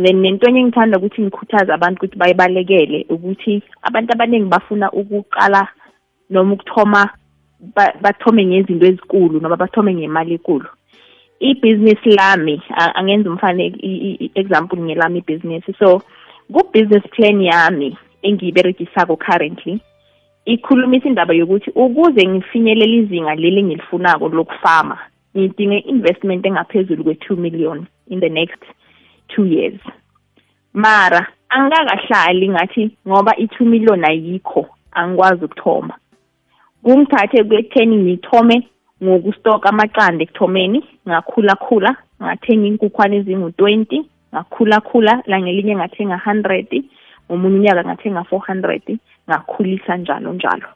Then 0.05 0.21
nento 0.21 0.49
enye 0.49 0.63
ngithanda 0.63 0.99
ukuthi 0.99 1.23
ngikhuthaze 1.23 1.73
abantu 1.73 1.99
ukuthi 1.99 2.19
bayibalekele 2.19 3.07
ukuthi 3.11 3.63
abantu 3.83 4.13
abaningi 4.13 4.49
bafuna 4.49 4.93
ukuqala 4.93 5.69
noma 6.31 6.53
ukuthoma 6.53 7.11
bathome 8.03 8.47
ngezinto 8.47 8.87
ezikulu 8.87 9.41
noma 9.41 9.57
bathome 9.57 9.95
ngemali 9.95 10.35
enkulu 10.35 10.69
ibhizinisi 11.41 12.11
lami 12.11 12.63
angenza 12.95 13.31
umfane 13.31 13.65
example 14.35 14.79
ngelami 14.79 15.19
ibhizinisi 15.19 15.73
so 15.79 16.03
ku-business 16.53 17.05
plan 17.15 17.41
yami 17.43 17.97
engiyiberegisako 18.23 19.17
currently 19.17 19.81
ikhulumisa 20.45 21.09
indaba 21.09 21.35
yokuthi 21.35 21.71
ukuze 21.71 22.27
ngifinyelele 22.27 22.97
izinga 22.97 23.35
leli 23.35 23.61
engilifunako 23.61 24.29
lokufama 24.29 24.99
ngidinga 25.37 25.77
investment 25.85 26.47
engaphezulu 26.47 27.05
kwe-two 27.05 27.37
million 27.37 27.87
in 28.09 28.21
the 28.21 28.29
next 28.29 28.63
two 29.29 29.45
years. 29.45 29.81
Mara 30.73 31.27
angikakahlali 31.49 32.49
ngathi 32.49 32.97
ngoba 33.09 33.37
i-two 33.37 33.65
million 33.65 34.05
ayikho 34.05 34.67
angikwazi 34.93 35.45
ukuthoma. 35.45 35.95
Kungithathe 36.83 37.45
kwekutheni 37.45 37.97
ngithome 37.97 38.69
ngokustoka 39.03 39.69
amaqanda 39.69 40.25
ekuthomeni 40.25 40.85
ngakhulakhula 41.09 41.97
ngathenga 42.23 42.67
inkukwana 42.67 43.15
ezingu-twenty 43.17 43.99
ngakhulakhula 44.33 45.23
langelinye 45.27 45.77
ngathenga 45.77 46.19
hundred 46.19 46.71
ngomunye 47.27 47.57
unyaka 47.59 47.85
ngathenga 47.85 48.25
four 48.25 48.43
hundred 48.47 48.83
ngakhulisa 49.29 49.97
njalo 49.97 50.33
njalo. 50.33 50.69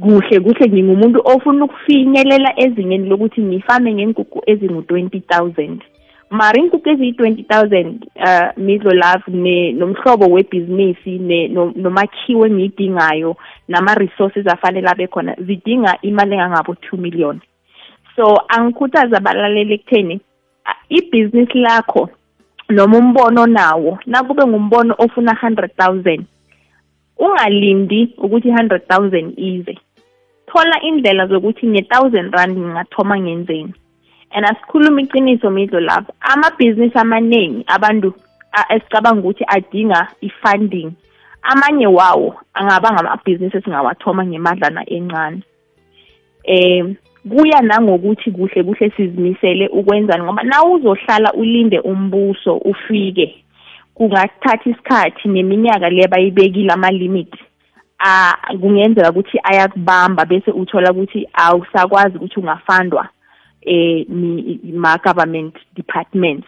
Kuhle 0.00 0.40
kuhle 0.40 0.68
ngingumuntu 0.68 1.20
ofuna 1.24 1.64
ukufinyelela 1.64 2.60
ezingeni 2.60 3.08
lokuthi 3.08 3.40
ngifame 3.42 3.94
ngenkukhu 3.94 4.42
ezingu-twenty 4.46 5.20
thousand. 5.20 5.80
Mara 6.30 6.58
inkukhu 6.60 6.88
eziyi-twenty 6.90 7.42
thousand 7.42 8.06
uh 8.16 8.50
midlo 8.56 8.92
love 8.92 9.24
nomhlobo 9.78 10.26
webhizinisi 10.26 11.18
nomakhiwo 11.76 12.46
engiyidingayo 12.46 13.36
nama-resources 13.68 14.46
afanele 14.46 14.88
abe 14.88 15.06
khona 15.06 15.36
zidinga 15.38 15.98
imali 16.02 16.34
engangabo 16.34 16.74
two 16.74 16.96
million. 16.96 17.40
So 18.16 18.24
angikhuthaza 18.48 19.16
abalaleli 19.16 19.74
ekutheni 19.74 20.20
ibhizinisi 20.88 21.58
lakho 21.58 22.10
noma 22.68 22.98
umbono 22.98 23.46
nawo 23.46 23.98
nakube 24.06 24.46
ngumbono 24.46 24.94
ofuna 24.98 25.32
100,000 25.32 26.20
ungalindi 27.18 28.14
ukuthi 28.18 28.48
100,000 28.48 29.32
ize. 29.36 29.78
Thola 30.46 30.82
indlela 30.82 31.26
zokuthi 31.26 31.66
nge-1000 31.66 32.30
rand 32.30 32.58
ngingathoma 32.58 33.18
ngenzeni. 33.18 33.74
And 34.30 34.46
asikhuluma 34.46 35.00
iqiniso 35.00 35.50
midlo 35.50 35.80
lapho 35.80 36.12
amabhizinisi 36.20 36.98
amaningi 36.98 37.64
abantu 37.66 38.14
esicabanga 38.74 39.20
ukuthi 39.20 39.44
adinga 39.48 40.08
i-funding 40.20 40.92
amanye 41.42 41.86
wawo 41.86 42.34
angaba 42.54 42.92
ngamabhizinisi 42.92 43.56
esingawathoma 43.56 44.26
ngemadlana 44.26 44.82
encane. 44.90 45.42
Um 46.48 46.96
kuya 47.28 47.60
nangokuthi 47.62 48.30
kuhle 48.30 48.62
kuhle 48.62 48.90
sizimisele 48.90 49.68
ukwenzani 49.68 50.24
ngoba 50.24 50.42
na 50.42 50.64
uzohlala 50.64 51.32
ulinde 51.32 51.78
umbuso 51.80 52.56
ufike 52.56 53.44
kungathatha 53.94 54.70
isikhathi 54.70 55.28
neminyaka 55.28 55.90
le 55.90 56.08
bayibekile 56.08 56.72
ama-limit 56.72 57.34
kungenzeka 58.60 59.10
ukuthi 59.10 59.38
ayakubamba 59.42 60.24
bese 60.24 60.50
uthola 60.50 60.92
ukuthi 60.92 61.28
awusakwazi 61.34 62.16
ukuthi 62.16 62.40
ungafandwa 62.40 63.08
eh 63.66 64.06
ma-government 64.72 65.54
departments. 65.74 66.46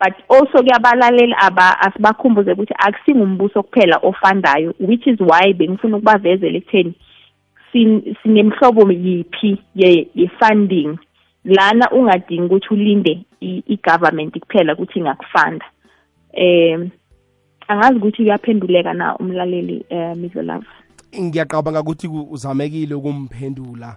But 0.00 0.14
also 0.28 0.62
kuyabalalela 0.62 1.38
aba 1.38 1.80
asibakhumbuze 1.80 2.52
ukuthi 2.52 2.74
akusingumbuso 2.78 3.62
kuphela 3.62 3.96
ofandayo 4.02 4.74
which 4.80 5.06
is 5.06 5.20
why 5.20 5.52
bengifuna 5.52 5.96
ukubavezela 5.96 6.58
ekutheni 6.58 6.94
sinemhlobo 8.22 8.92
yiphi 8.92 9.58
ye-funding 9.74 10.98
lana 11.44 11.90
ungadingi 11.90 12.42
ukuthi 12.42 12.74
ulinde 12.74 13.24
i-government 13.40 14.38
kuphela 14.38 14.74
ukuthi 14.74 14.98
ingakufanda 14.98 15.66
um 16.32 16.90
angazi 17.68 17.96
ukuthi 17.98 18.16
kuyaphenduleka 18.16 18.94
na 18.94 19.16
umlaleli 19.16 19.84
um 19.90 20.18
midlolava 20.18 20.72
ngiyaqabanga 21.16 21.80
ukuthi 21.80 22.08
uzamekile 22.08 22.94
ukumphendula. 22.94 23.96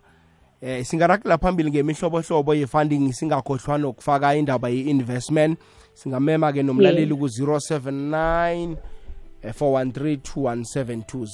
Eh 0.62 0.86
singarakela 0.86 1.38
phambili 1.38 1.72
ngemihlobohlobo 1.72 2.56
ye-funding 2.56 3.14
singakhohlwa 3.14 3.78
nokufaka 3.78 4.36
indaba 4.36 4.70
ye-investment. 4.70 5.60
Singamema 5.94 6.54
ke 6.54 6.64
nomlaleli 6.64 7.16
ku-079 7.16 8.76
413 9.44 10.18
2172 10.18 11.26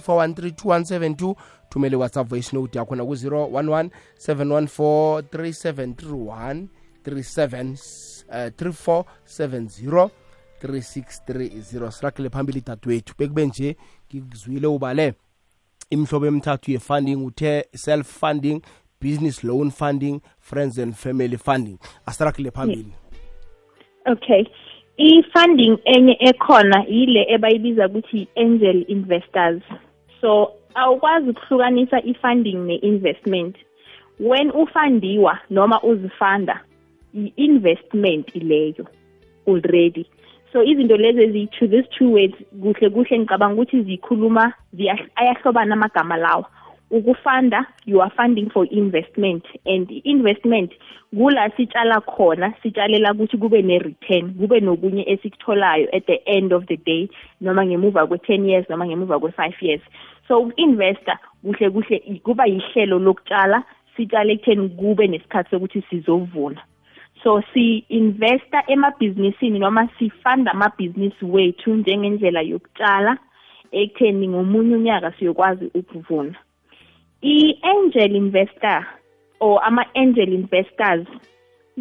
079 0.00 1.34
thumele 1.70 1.96
whatsapp 1.96 2.28
voice 2.28 2.52
note 2.56 2.78
yakho 2.78 2.94
na 2.96 3.04
ku-011 3.04 3.90
714 4.16 5.22
3731 5.22 6.66
37 7.04 7.76
3470 8.56 10.10
3630 10.62 11.90
sirakele 11.90 12.30
phambili 12.30 12.60
dadewethu 12.60 13.14
bekube 13.18 13.46
nje 13.46 13.76
ngikuzwile 14.14 14.66
ubale. 14.66 15.14
Imhlobo 15.90 16.26
emithathu 16.26 16.70
ye-funding 16.70 17.24
uthe 17.26 17.64
self-funding 17.74 18.62
business 19.00 19.44
loan 19.44 19.70
funding 19.70 20.20
friends 20.38 20.78
and 20.78 20.94
family 20.94 21.36
funding. 21.36 21.78
Asirakele 22.06 22.50
phambili. 22.50 22.92
Okay. 24.06 24.44
I-funding 24.96 25.78
enye 25.84 26.16
ekhona 26.20 26.84
yile 26.88 27.26
ebayibiza 27.28 27.86
ukuthi 27.86 28.28
angel 28.36 28.84
investors. 28.88 29.62
So 30.20 30.52
awukwazi 30.74 31.30
ukuhlukanisa 31.30 32.02
i-funding 32.02 32.66
ne-investment. 32.66 33.56
When 34.20 34.50
ufandiwa 34.50 35.38
noma 35.50 35.82
uzifanda 35.82 36.60
i-investment 37.14 38.34
leyo 38.34 38.86
already 39.46 40.06
so 40.52 40.62
izinto 40.62 40.96
lezi 40.96 41.22
eziyi-two 41.22 41.68
these 41.68 41.88
two 41.98 42.10
words 42.12 42.34
kuhle 42.62 42.90
kuhle 42.90 43.18
ngicabanga 43.18 43.54
ukuthi 43.54 43.82
zikhuluma 43.82 44.52
ayahlobana 45.16 45.72
amagama 45.74 46.16
lawa 46.16 46.46
ukufanda 46.90 47.66
you 47.84 48.00
are 48.00 48.10
funding 48.16 48.50
for 48.50 48.66
investment. 48.70 49.44
And 49.66 49.90
investment 50.04 50.72
kula 51.14 51.50
sitshala 51.56 52.00
khona 52.00 52.54
sitshalela 52.62 53.12
ukuthi 53.12 53.36
kube 53.38 53.62
ne-return 53.62 54.34
kube 54.34 54.60
nokunye 54.60 55.04
esikutholayo 55.10 55.88
at 55.92 56.06
the 56.06 56.20
end 56.26 56.52
of 56.52 56.66
the 56.66 56.76
day 56.76 57.08
noma 57.40 57.64
ngemuva 57.66 58.06
kwe-ten 58.06 58.48
years 58.48 58.68
noma 58.68 58.86
ngemuva 58.86 59.18
kwe-five 59.18 59.62
years. 59.62 59.82
So 60.28 60.40
uku-investa 60.40 61.18
kuhle 61.44 61.70
kuhle 61.70 62.20
kuba 62.22 62.46
yihlelo 62.46 62.98
lokutshala 62.98 63.64
sitshale 63.96 64.32
ekutheni 64.32 64.68
kube 64.68 65.06
nesikhathi 65.06 65.50
sokuthi 65.50 65.82
sizovuna. 65.90 66.62
So 67.22 67.42
si-investa 67.52 68.62
emabhizinisini 68.66 69.58
noma 69.58 69.88
sifanda 69.98 70.52
amabhizinisi 70.52 71.24
wethu 71.24 71.74
njengendlela 71.74 72.40
yokutshala 72.40 73.18
ekutheni 73.72 74.28
ngomunye 74.28 74.74
unyaka 74.76 75.12
siyokwazi 75.12 75.70
ukuvuna. 75.74 76.34
I-angel 77.22 78.16
investor 78.16 78.86
or 79.40 79.60
ama-angel 79.64 80.32
investors 80.32 81.06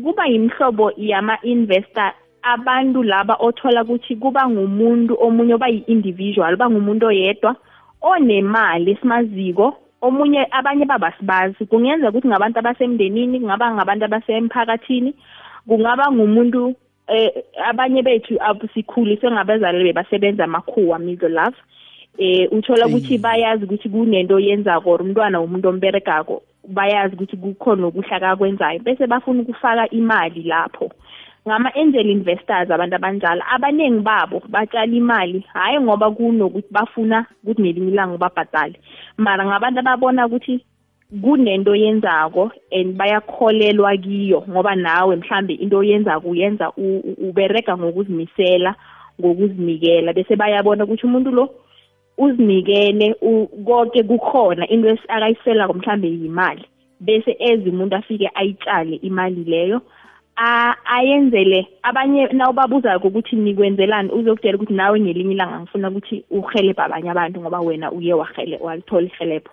kuba 0.04 0.26
yimhlobo 0.28 0.91
yama-investor. 0.97 2.13
Abantu 2.41 3.04
laba 3.04 3.36
othola 3.39 3.84
ukuthi 3.84 4.15
kuba 4.15 4.50
ngumuntu 4.50 5.17
omunye 5.19 5.54
oba 5.54 5.67
yi-individual 5.67 6.56
ba 6.56 6.69
ngumuntu 6.69 7.06
oyedwa 7.06 7.56
onemali 8.02 8.91
esimaziko 8.91 9.78
omunye 10.01 10.47
abanye 10.51 10.86
babasibazi 10.86 11.65
kungenza 11.65 12.10
ukuthi 12.10 12.27
ngabantu 12.27 12.60
abasemndenini 12.60 13.39
kungaba 13.39 13.73
ngabantu 13.73 14.05
abasemphakathini 14.05 15.13
kungaba 15.67 16.12
ngumuntu 16.12 16.75
eh 17.07 17.31
abanye 17.65 18.01
bethu 18.03 18.38
sikhuliswe 18.73 19.31
ngabazali 19.31 19.83
bebasebenza 19.83 20.43
amakhuwa 20.43 20.99
middle 20.99 21.29
love. 21.29 21.57
Eh 22.17 22.47
uthola 22.51 22.88
ukuthi 22.88 23.17
bayazi 23.17 23.63
ukuthi 23.65 23.89
kunento 23.89 24.39
yenzako 24.39 24.89
or 24.89 25.01
umntwana 25.01 25.41
umuntu 25.41 25.69
omberegako 25.69 26.41
bayazi 26.67 27.15
ukuthi 27.15 27.38
kukhona 27.38 27.88
okuhla 27.88 28.19
kakwenzayo 28.19 28.79
bese 28.79 29.07
bafuna 29.07 29.41
ukufaka 29.41 29.89
imali 29.89 30.43
lapho. 30.43 30.91
Ngama-angel 31.47 32.10
investors 32.10 32.71
abantu 32.71 32.95
abanjalo 32.95 33.41
abaningi 33.55 33.99
babo 33.99 34.41
batshala 34.49 34.93
imali 34.93 35.39
hhayi 35.53 35.79
ngoba 35.81 36.12
kunokuthi 36.12 36.67
bafuna 36.71 37.25
ukuthi 37.43 37.62
nelinye 37.62 37.91
ilanga 37.91 38.17
babhadale 38.17 38.77
mara 39.17 39.45
ngabantu 39.45 39.79
ababona 39.79 40.27
ukuthi 40.27 40.65
kunento 41.23 41.75
yenzako 41.75 42.51
and 42.71 42.97
bayakholelwa 42.97 43.97
kiyo 43.97 44.43
ngoba 44.49 44.75
nawe 44.75 45.15
mhlambe 45.15 45.53
into 45.53 45.77
oyenzako 45.77 46.29
uyenza 46.29 46.71
uberega 47.29 47.77
ngokuzimisela 47.77 48.75
ngokuzinikela. 49.19 50.13
Bese 50.13 50.36
bayabona 50.36 50.83
ukuthi 50.83 51.05
umuntu 51.05 51.31
lo 51.31 51.49
uzinikele 52.17 53.15
konke 53.65 54.03
kukhona 54.03 54.67
into 54.67 54.97
akayiselako 55.07 55.73
mhlambe 55.73 56.07
yimali. 56.07 56.65
Bese 56.99 57.36
eze 57.39 57.69
umuntu 57.69 57.95
afike 57.95 58.29
ayitshale 58.33 58.95
imali 58.95 59.43
leyo 59.43 59.81
ayenzele. 60.86 61.67
Abanye 61.84 62.28
nawubabuza 62.28 62.97
ukuthi 62.97 63.36
nikwenzelani 63.36 64.12
uzokutshela 64.12 64.56
ukuthi 64.56 64.73
nawe 64.73 65.00
ngelinye 65.00 65.34
ilanga 65.34 65.60
ngifuna 65.60 65.89
ukuthi 65.89 66.23
uhelebhe 66.30 66.82
abanye 66.84 67.10
abantu 67.12 67.41
ngoba 67.41 67.60
wena 67.60 67.91
uye 67.91 68.13
walithola 68.13 69.08
ihelebho 69.08 69.52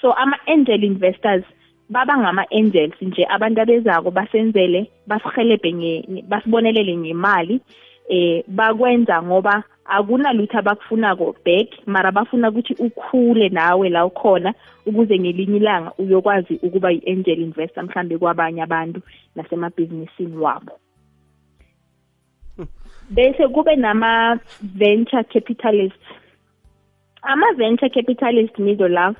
so 0.00 0.12
ama-angel 0.12 0.84
investors 0.84 1.44
baba 1.88 2.18
ngama-angels 2.18 2.94
nje 3.02 3.26
abantu 3.28 3.60
abezako 3.60 4.10
basenzele 4.10 4.90
basihelebhe 5.06 6.04
basibonelele 6.28 6.96
ngemali 6.96 7.60
eh 8.08 8.44
bakwenza 8.48 9.22
ngoba 9.22 9.62
akunalutho 9.84 10.58
abakufunako 10.58 11.36
back 11.44 11.68
mara 11.86 12.12
bafuna 12.12 12.48
ukuthi 12.48 12.74
ukhule 12.74 13.48
nawe 13.48 13.88
la 13.88 14.06
ukhona 14.06 14.54
ukuze 14.86 15.18
ngelinye 15.18 15.56
ilanga 15.56 15.92
uyokwazi 15.98 16.58
ukuba 16.62 16.90
yi-angel 16.90 17.40
investor 17.40 17.84
mhlambe 17.84 18.18
kwabanye 18.18 18.62
abantu 18.62 19.00
nasemabhizinisini 19.36 20.36
wabo. 20.36 20.78
Bese 23.10 23.48
kube 23.48 23.76
nama-venture 23.76 25.24
capitalists. 25.24 26.08
Ama-venture 27.22 27.90
capitalist 27.90 28.58
middle 28.58 28.88
love. 28.88 29.18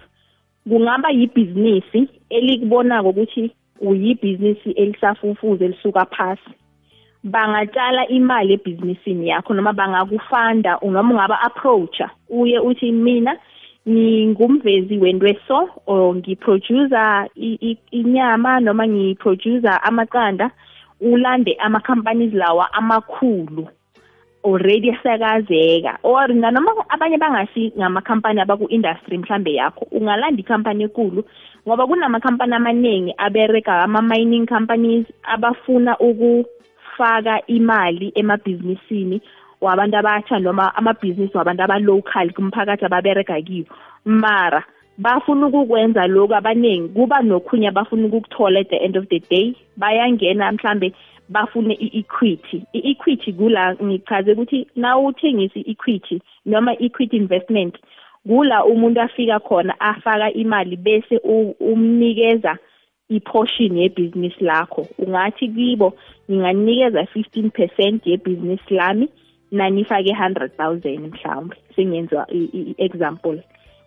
Kungaba 0.68 1.11
yibhizinisi 1.11 2.09
elikubonako 2.31 3.09
ukuthi 3.09 3.50
uyibhizinisi 3.81 4.70
elisafufuze 4.70 5.64
elisuka 5.64 6.05
phasi. 6.05 6.50
Bangatshala 7.24 8.08
imali 8.08 8.52
ebhizinisini 8.54 9.28
yakho 9.28 9.54
noma 9.54 9.72
bangakufanda 9.72 10.78
noma 10.82 11.10
ungaba-approacha 11.14 12.10
uye 12.28 12.58
uthi 12.58 12.92
mina 12.92 13.37
ngingumvezi 13.88 14.98
wentweso 14.98 15.68
or 15.87 16.14
ngiproducer 16.16 17.28
inyama 17.90 18.60
noma 18.60 18.88
ngiproducer 18.88 19.80
amaqanda 19.82 20.50
ulande 21.00 21.56
ama-companies 21.60 22.32
lawa 22.32 22.72
amakhulu 22.72 23.68
already 24.44 24.90
asakazeka. 24.90 25.98
Or 26.02 26.28
nanoma 26.28 26.84
abanye 26.88 27.18
bangasi 27.18 27.72
ngamakhampani 27.78 28.40
abaku-industry 28.40 29.18
mhlambe 29.18 29.54
yakho 29.54 29.87
ungalanda 29.90 30.40
ikhampani 30.40 30.84
ekulu 30.84 31.24
ngoba 31.66 31.87
kunamakhampani 31.87 32.54
amaningi 32.54 33.14
abereka 33.16 33.82
ama-mining 33.82 34.46
companies 34.46 35.06
abafuna 35.22 35.96
ukufaka 36.94 37.46
imali 37.46 38.12
emabhizinisini 38.14 39.20
wabantu 39.61 39.96
abatsha 39.96 40.38
noma 40.38 40.74
amabhizinisi 40.76 41.37
wabantu 41.37 41.62
aba-local 41.62 42.33
kumphakathi 42.33 42.85
ababereka 42.85 43.42
kiyo 43.42 43.64
mara 44.04 44.64
bafuna 44.98 45.46
ukukwenza 45.46 46.07
lokhu 46.07 46.35
abaningi 46.35 46.88
kuba 46.88 47.22
nokhunye 47.22 47.68
abafuna 47.68 48.07
ukukuthola 48.07 48.61
at 48.61 48.68
the 48.68 48.76
end 48.76 48.96
of 48.96 49.09
the 49.09 49.18
day. 49.18 49.54
Bayangena 49.76 50.52
mhlambe 50.52 50.92
bafune 51.28 51.74
i-equity. 51.74 52.62
I-equity 52.72 53.33
kula 53.33 53.74
ngichaze 53.83 54.33
ukuthi 54.33 54.66
na 54.76 54.98
uthengisa 54.98 55.59
i-equity 55.61 56.22
noma 56.46 56.72
equity 56.78 57.16
investment 57.16 57.74
kula 58.26 58.64
umuntu 58.64 59.00
afika 59.00 59.40
khona 59.40 59.80
afaka 59.80 60.33
imali 60.33 60.76
bese 60.76 61.16
umnikeza 61.61 62.59
iportion 63.08 63.76
yebhizinisi 63.78 64.44
lakho. 64.44 64.86
Ungathi 64.98 65.48
kibo 65.48 65.92
nginganikeza 66.30 67.02
15% 67.02 68.00
yebhizinisi 68.04 68.74
lami 68.74 69.08
nanifake 69.52 70.12
100,000 70.12 70.98
mhlawumbe. 70.98 71.56
Sengenza 71.76 72.26
i-example 72.30 73.42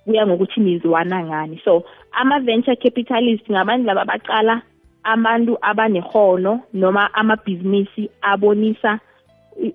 kuya 0.06 0.27
ngokuthi 0.27 0.60
nizwana 0.60 1.23
ngani. 1.23 1.62
So 1.65 1.84
ama-venture 2.12 2.75
capitalist 2.75 3.51
ngabantu 3.51 3.86
laba 3.86 4.06
baqala 4.06 4.62
abantu 5.03 5.58
abanehono 5.62 6.62
noma 6.73 7.13
amabhizinisi 7.13 8.10
abonisa 8.21 8.99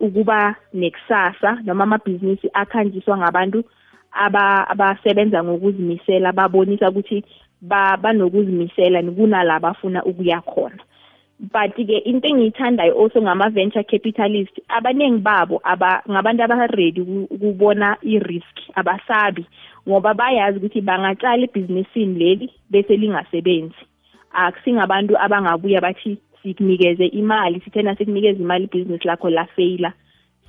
ukuba 0.00 0.56
nekusasa 0.74 1.60
noma 1.64 1.84
amabhizinisi 1.84 2.50
akhanjiswa 2.54 3.18
ngabantu 3.18 3.64
abasebenza 4.68 5.44
ngokuzimisela 5.44 6.32
babonisa 6.32 6.90
ukuthi 6.90 7.24
banokuzimisela 7.62 9.02
kunala 9.02 9.60
bafuna 9.60 10.04
ukuya 10.04 10.40
khona. 10.40 10.82
But-ke 11.42 12.06
into 12.06 12.28
engiyithandayo 12.28 12.94
also 12.94 13.20
ngama-venture 13.20 13.82
capitalist 13.82 14.54
abaningi 14.68 15.22
babo 15.22 15.60
aba 15.64 16.02
ngabantu 16.10 16.42
aba-ready 16.42 17.00
ukubona 17.30 17.96
i-risk 18.02 18.56
abasabi 18.74 19.46
ngoba 19.88 20.14
bayazi 20.14 20.58
ukuthi 20.58 20.80
bangatshala 20.80 21.42
ebhizinisini 21.42 22.18
leli 22.18 22.46
bese 22.70 22.96
lingasebenzi. 22.96 23.82
Akusingabantu 24.32 25.18
abangabuya 25.18 25.80
bathi 25.80 26.18
sikunikeze 26.42 27.06
imali 27.06 27.60
sithena 27.60 27.96
sikunikeza 27.96 28.38
imali 28.38 28.64
ibhizinisi 28.64 29.06
lakho 29.06 29.30
lafeyila 29.30 29.92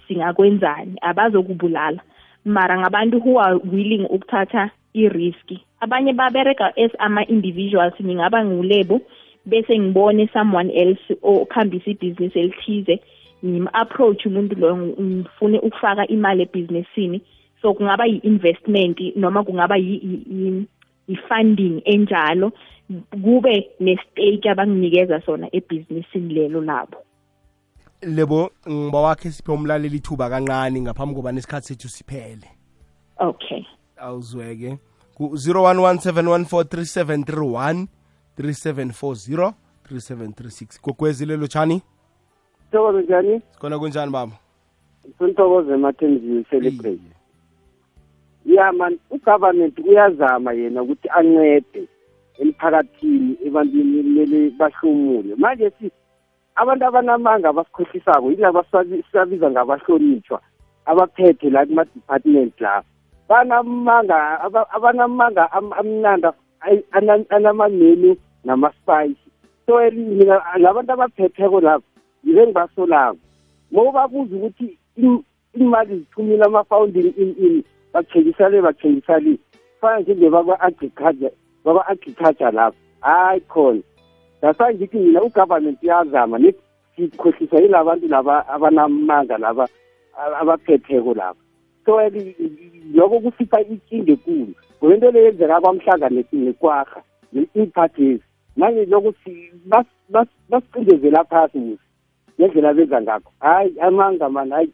singakwenzani? 0.07 0.93
Abazokubulala 1.01 2.01
mara 2.45 2.77
ngabantu 2.77 3.17
who 3.19 3.39
are 3.39 3.57
willing 3.71 4.05
ukuthatha 4.05 4.69
i-risk. 4.93 5.51
Abanye 5.79 6.13
babereka 6.13 6.73
as 6.77 6.91
ama-individuals 6.99 7.93
ngingaba 8.01 8.45
ngulebo 8.45 9.01
bese 9.45 9.79
ngibone 9.79 10.29
someone 10.33 10.73
else 10.73 11.17
okhambisa 11.21 11.91
ibhizinisi 11.91 12.39
elithize 12.39 12.99
ngim-approach 13.45 14.25
umuntu 14.25 14.55
loyo 14.55 14.77
ngifune 14.77 15.59
ukufaka 15.59 16.07
imali 16.07 16.41
ebhizinisini. 16.41 17.21
So 17.61 17.73
kungaba 17.73 18.05
yi-investment 18.05 18.99
noma 19.15 19.43
kungaba 19.43 19.77
i-funding 21.07 21.81
enjalo 21.85 22.51
kube 23.23 23.69
nestake 23.79 24.49
abanginikeza 24.49 25.21
sona 25.21 25.47
ebhizinisini 25.51 26.33
lelo 26.33 26.61
labo. 26.61 26.97
Lebo 28.01 28.51
ngiba 28.69 29.01
wakhe 29.01 29.31
siphe 29.31 29.51
umlaleli 29.51 29.97
ithuba 29.97 30.29
kancane 30.29 30.81
ngaphambi 30.81 31.15
koba 31.15 31.31
nesikhathi 31.31 31.67
sethu 31.67 31.89
siphele. 31.89 32.47
Okay. 33.19 33.65
Awuzweke 34.03 34.77
ku-011 35.15 37.87
3740 38.37 38.37
3736 38.37 40.81
gogwezi 40.83 41.25
lelo 41.25 41.47
chani 41.47 41.81
sithokoze 42.73 43.01
njani? 43.01 43.41
Sikhona 43.51 43.79
kunjani 43.79 44.11
baba? 44.11 44.31
Sinthokoze 45.17 45.73
emathenzini 45.73 46.43
celebrate. 46.43 46.99
Ya 48.45 48.71
man 48.71 48.99
ugovernment 49.09 49.79
uyazama 49.79 50.53
yena 50.53 50.83
ukuthi 50.83 51.09
ancede 51.09 51.87
emphakathini 52.39 53.37
ebantwini 53.45 54.03
kumele 54.03 54.49
bahlomule. 54.49 55.35
Manje 55.35 55.71
si 55.79 55.91
abantu 56.55 56.85
abanamanga 56.85 57.49
abasikhohlisako 57.49 58.31
yilaba 58.31 58.63
sibabiza 59.11 59.51
ngabahlonitshwa 59.51 60.41
abaphethe 60.85 61.49
la 61.49 61.65
kuma-department 61.65 62.61
la. 62.61 62.83
Banamanga 63.29 64.41
abanamanga 64.71 65.51
amnanda 65.51 66.33
anamanenu 67.29 68.15
nama-spice. 68.43 69.19
So 69.65 69.79
mina 69.91 70.41
labantu 70.57 70.91
abaphetheko 70.91 71.61
lapho 71.61 71.85
yibe 72.23 72.47
ngibasolako 72.47 73.17
mo 73.71 73.91
babuza 73.91 74.35
ukuthi 74.35 74.77
imali 75.53 75.97
ziphumile 75.97 76.43
ama-founding 76.43 77.13
in 77.17 77.35
in 77.39 77.63
bathengisale 77.93 78.61
bathengisale. 78.61 79.37
Fana 79.81 79.99
njengebakwa-agriculture 79.99 81.31
kwaba-agriculture 81.63 82.51
lapho 82.51 82.77
hayi 83.01 83.41
khona. 83.41 83.81
That's 84.41 84.59
ngithi 84.59 84.97
mina 84.97 85.23
ugovernment 85.23 85.83
uyazama 85.83 86.39
sikhohliswa 86.95 87.59
yila 87.61 87.83
bantu 87.83 88.07
laba 88.07 88.47
abanamanga 88.47 89.37
laba 89.37 89.67
abaphetheko 90.39 91.13
laba. 91.13 91.42
So 91.85 91.99
lokho 92.93 93.19
kusipha 93.19 93.61
inkinga 93.61 94.13
ekulu 94.13 94.53
ngoba 94.77 94.93
into 94.93 95.11
le 95.11 95.23
yenzeka 95.23 95.61
kwamhlanga 95.61 96.09
nekwaha 96.09 97.01
iy'phathezi 97.33 98.23
manje 98.55 98.85
lokhu 98.85 99.13
basicindezela 100.49 101.23
phasi 101.23 101.57
musi 101.57 101.83
ngendlela 102.39 102.73
benza 102.73 103.01
ngakho. 103.01 103.31
Hayi 103.39 103.79
amanga 103.79 104.29
mani 104.29 104.51
hayi 104.51 104.73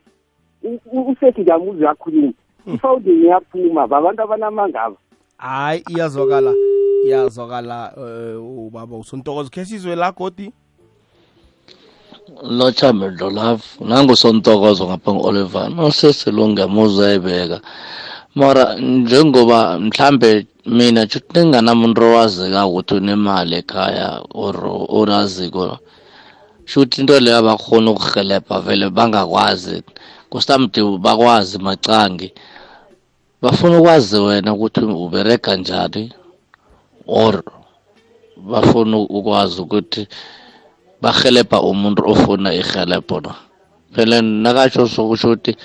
usethi 1.11 1.41
ngiyamuzi 1.41 1.79
uyakhuluma 1.79 2.33
hmm. 2.65 2.75
ifawundini 2.75 3.23
iyaphuma 3.23 3.87
babantu 3.87 4.21
abanamanga 4.21 4.81
aba. 4.81 4.95
Hayi 5.37 5.83
iyazwakala 5.89 6.53
iyazwakala 7.05 7.93
um 7.97 8.67
ubaba 8.67 8.97
usontokozo 8.97 9.49
khe 9.49 9.65
sizwe 9.65 9.95
la 9.95 10.11
godi. 10.11 10.51
Lotsha 12.43 12.93
medlo 12.93 13.29
love 13.29 13.63
nangusontokozo 13.89 14.83
ngapha 14.87 15.09
ngu-oliver 15.13 15.69
nosesilunge 15.69 16.65
muzayibeka. 16.65 17.61
Mara 18.35 18.75
njengoba 18.75 19.79
mhlambe 19.79 20.45
mina 20.65 21.07
chuthi 21.07 21.39
ninganamuntu 21.39 22.01
owazika 22.03 22.67
ukuthi 22.69 22.93
unemali 22.99 23.55
ekhaya 23.61 24.21
or 24.43 24.55
oraziko 24.99 25.79
shuthi 26.65 27.01
into 27.01 27.19
leyo 27.19 27.37
abakhona 27.41 27.91
ukuhelebha 27.91 28.59
vele 28.65 28.89
bangakwazi 28.89 29.83
kusamde 30.29 30.79
bakwazi 31.05 31.57
macangi 31.57 32.29
bafuna 33.41 33.79
ukwazi 33.79 34.17
wena 34.17 34.53
ukuthi 34.53 34.81
uberega 34.81 35.55
njani 35.55 36.13
or 37.07 37.43
bafuna 38.37 38.97
ukwazi 38.97 39.61
ukuthi 39.61 40.07
bahelebha 41.01 41.61
umuntu 41.61 42.03
ofuna 42.11 42.53
ihelebho 42.53 43.19
no. 43.23 43.31
Phele 43.93 44.21
nakatsho 44.21 44.87
sokusho 44.87 45.27
ukuthi 45.27 45.55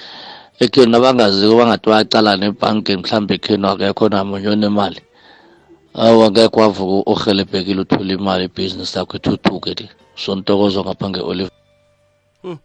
ekheni 0.61 0.93
nabangaziko 0.93 1.59
bangathi 1.59 1.91
bayacalana 1.91 2.41
nebhankeni 2.41 3.03
mhlawumbe 3.03 3.35
ekheni 3.35 3.67
akekho 3.67 4.09
namunye 4.09 4.49
onemali. 4.49 5.01
Awu 5.95 6.25
angekho 6.25 6.61
wavuka 6.61 7.11
uhelebhekile 7.11 7.81
uthole 7.81 8.15
imali 8.15 8.45
ibhizinisi 8.45 8.99
yakho 8.99 9.17
ithuthuke 9.17 9.75
le. 9.75 9.89
Sontokozo 10.15 10.85
ngapha 10.85 11.11
nge-olive 11.11 11.51
hmm. 12.43 12.59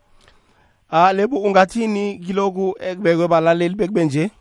ah 0.92 1.14
lebo 1.14 1.42
ungathini 1.42 2.20
kiloku 2.20 2.76
ekubekwe 2.80 3.28
balaleli 3.28 3.76
bekube 3.76 4.06
nje? 4.06 4.32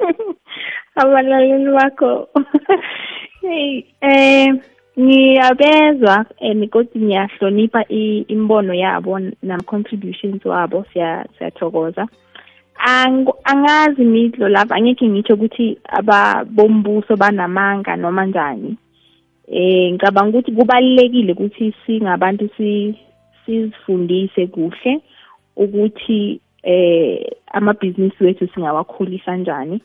Abalaleli 1.00 1.70
bakho. 1.70 2.28
Hey 3.40 3.88
eh 4.02 4.52
ngiyabezwa 5.00 6.26
and 6.40 6.68
kodwa 6.70 7.00
ngiyahlonipha 7.00 7.88
imbono 8.28 8.74
yabo 8.74 9.18
nama-contributions 9.42 10.44
wabo. 10.44 10.84
Siyathokoza. 10.92 12.08
Angazi 13.44 14.04
midlo 14.04 14.48
lapha 14.48 14.74
angekhe 14.74 15.08
ngitsho 15.08 15.34
ukuthi 15.34 15.78
ababombuso 15.88 17.16
banamanga 17.16 17.96
noma 17.96 18.26
njani. 18.26 18.76
Eh 19.48 19.92
ngicabanga 19.92 20.38
ukuthi 20.38 20.52
kubalekile 20.52 21.32
ukuthi 21.32 21.74
singabantu 21.86 22.48
sizifundise 23.44 24.46
kuhle 24.46 25.00
ukuthi 25.56 26.40
eh 26.62 27.36
amabhizinisi 27.52 28.24
wethu 28.24 28.48
singawakhulisa 28.54 29.24
kanjani 29.24 29.80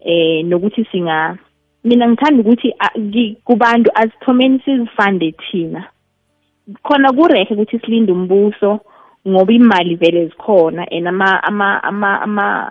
eh 0.00 0.44
nokuthi 0.44 0.84
singa 0.84 1.38
mina 1.84 2.08
ngithanda 2.08 2.40
ukuthi 2.40 2.74
kubantu 3.44 3.90
asithomeni 3.94 4.60
sizifande 4.64 5.32
thina. 5.32 5.84
Khona 6.82 7.12
kurehe 7.12 7.54
ukuthi 7.54 7.78
silinde 7.78 8.12
umbuso 8.12 8.80
ngoba 9.28 9.52
imali 9.52 9.94
vele 9.94 10.26
zikhona 10.26 10.86
and 10.90 11.06
ama 11.08 11.42
ama 11.42 11.82
ama 11.82 12.20
ama 12.22 12.68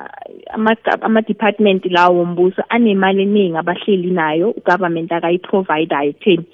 ama-department 1.01 1.85
lawo 1.85 2.17
wombuso 2.17 2.63
anemali 2.69 3.21
eningi 3.21 3.57
abahleli 3.57 4.11
nayo 4.11 4.51
ugovernment 4.51 5.11
akayiprovidayo 5.11 6.13
kutheni 6.13 6.45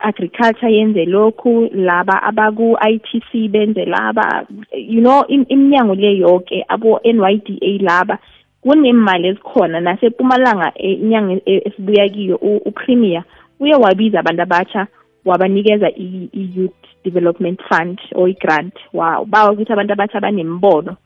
agriculture 0.00 0.72
yenze 0.72 1.04
lokhu 1.04 1.68
laba 1.74 2.22
abaku-ITC 2.22 3.50
benze 3.50 3.84
laba 3.84 4.46
you 4.72 5.00
know 5.00 5.24
iminyango 5.28 5.94
le 5.94 6.16
yonke 6.16 6.64
abo-NYDA 6.68 7.82
laba 7.82 8.18
kunemali 8.62 9.28
ezikhona 9.28 9.80
naseMpumalanga 9.80 10.72
eh, 10.74 11.00
inyanga 11.02 11.40
eh, 11.46 11.62
esibuya 11.66 12.08
kiyo 12.08 12.36
uPremier 12.36 13.24
uye 13.60 13.74
wabiza 13.74 14.20
abantu 14.20 14.42
abatsha 14.42 14.86
wabanikeza 15.24 15.88
i-youth 15.90 16.82
development 17.04 17.60
fund 17.68 18.00
or 18.14 18.28
i-grant. 18.28 18.74
Wow 18.92 19.24
bawa 19.24 19.52
ukuthi 19.52 19.72
abantu 19.72 19.92
abatsha 19.92 20.20
banembono 20.20 20.96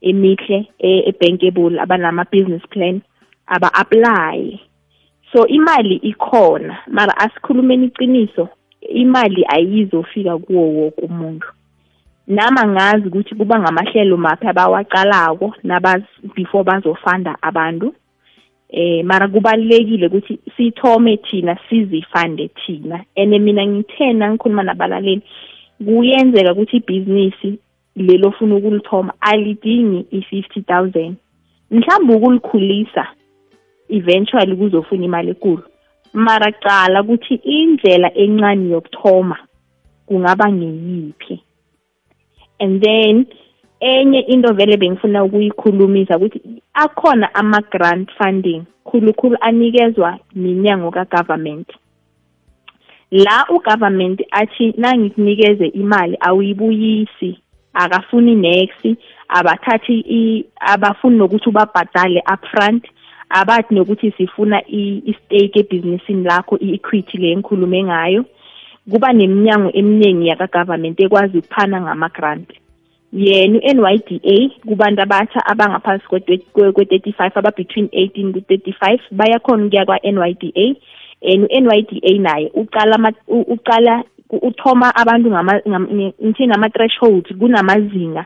emihle 0.00 0.66
e-bankable 0.78 1.80
abanama-business 1.80 2.62
plan 2.70 3.00
aba-apply. 3.46 4.60
So 5.32 5.46
imali 5.46 5.96
ikhona 5.96 6.78
mara 6.86 7.16
asikhulumeni 7.16 7.86
iqiniso 7.86 8.48
imali 8.80 9.44
ayizofika 9.48 10.38
kuwo 10.38 10.68
woke 10.68 11.00
umuntu. 11.00 11.46
Nama 12.26 12.66
ngazi 12.66 13.08
ukuthi 13.08 13.34
kuba 13.34 13.60
ngamahlelo 13.60 14.16
maphi 14.16 14.46
abawaqalako 14.46 15.54
before 16.34 16.64
bazofanda 16.64 17.36
abantu. 17.42 17.94
Eh 18.70 19.04
mara 19.04 19.28
kubalekile 19.28 20.06
ukuthi 20.06 20.38
sithome 20.56 21.16
thina 21.16 21.58
sizifande 21.68 22.48
thina. 22.48 23.04
Ene 23.14 23.38
mina 23.38 23.66
ngithena 23.66 24.30
ngikhuluma 24.30 24.62
nabalaleli 24.62 25.22
kuyenzeka 25.84 26.52
ukuthi 26.52 26.76
ibhizinisi 26.76 27.58
lelo 27.96 28.28
ofuna 28.28 28.56
ukulithoma 28.56 29.12
alidingi 29.20 30.06
i-50 30.10 30.62
000 30.62 31.12
mhlawumbe 31.70 32.14
ukulikhulisa 32.14 33.06
eventually 33.88 34.56
kuzofuna 34.56 35.04
imali 35.04 35.28
enkulu 35.30 35.62
mara 36.12 36.52
cala 36.52 37.02
ukuthi 37.02 37.34
indlela 37.34 38.14
encane 38.14 38.70
yokuthoma 38.70 39.38
kungaba 40.06 40.52
ngeyiphi. 40.52 41.43
And 42.64 42.80
then 42.80 43.26
enye 43.80 44.20
into 44.20 44.52
vele 44.52 44.76
bengifuna 44.76 45.24
ukuyikhulumisa 45.24 46.16
ukuthi 46.16 46.40
akhona 46.74 47.34
ama-grant 47.34 48.10
funding 48.18 48.62
khulukhulu 48.84 49.36
anikezwa 49.40 50.18
minyango 50.34 50.90
ka-government. 50.90 51.68
La 53.10 53.46
ugovernment 53.50 54.22
athi 54.30 54.74
nangikunikeze 54.76 55.66
imali 55.66 56.16
awuyibuyisi 56.20 57.38
akafuni 57.74 58.34
next 58.34 58.98
abathathi 59.28 60.46
abafuni 60.60 61.16
nokuthi 61.18 61.48
ubabhadale 61.48 62.22
upfront 62.34 62.84
abathi 63.30 63.74
nokuthi 63.74 64.10
sifuna 64.16 64.62
i-stake 64.66 65.60
ebhizinisini 65.60 66.24
lakho 66.24 66.58
i-equity 66.58 67.18
le 67.18 67.32
engikhulume 67.32 67.84
ngayo. 67.84 68.24
Kuba 68.90 69.12
neminyango 69.12 69.70
eminingi 69.72 70.26
yaka-government 70.28 71.00
ekwazi 71.00 71.38
ukuphana 71.38 71.80
ngama-grant. 71.80 72.48
Yena 73.12 73.58
u-NYDA 73.58 74.36
kubantu 74.66 75.02
abatsha 75.02 75.46
abangaphansi 75.46 76.04
kwe-35 76.54 77.38
aba-between 77.38 77.86
18 77.86 78.32
ku-35 78.32 78.98
bayakhona 79.12 79.66
ukuya 79.66 79.84
kwa-NYDA 79.86 80.66
and 81.22 81.44
u-NYDA 81.44 82.18
naye 82.18 82.50
uqala 82.54 84.04
uthoma 84.30 84.96
abantu 84.96 85.30
ngithini 85.30 86.52
ama-thresholds 86.54 87.32
kunamazinga 87.38 88.24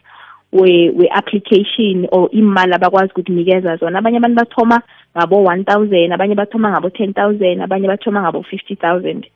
we-application 0.53 2.09
or 2.11 2.29
imali 2.33 2.73
abakwazi 2.75 3.13
ukukunikeza 3.13 3.77
zona. 3.77 3.99
Abanye 3.99 4.17
abantu 4.17 4.37
bathoma 4.37 4.83
ngabo-one 5.17 5.65
thousand 5.65 6.13
abanye 6.13 6.35
bathoma 6.35 6.71
ngabo-ten 6.71 7.13
thousand 7.13 7.61
abanye 7.61 7.89
bathoma 7.89 8.23
ngabo-fifty 8.23 8.75
thousand 8.77 9.27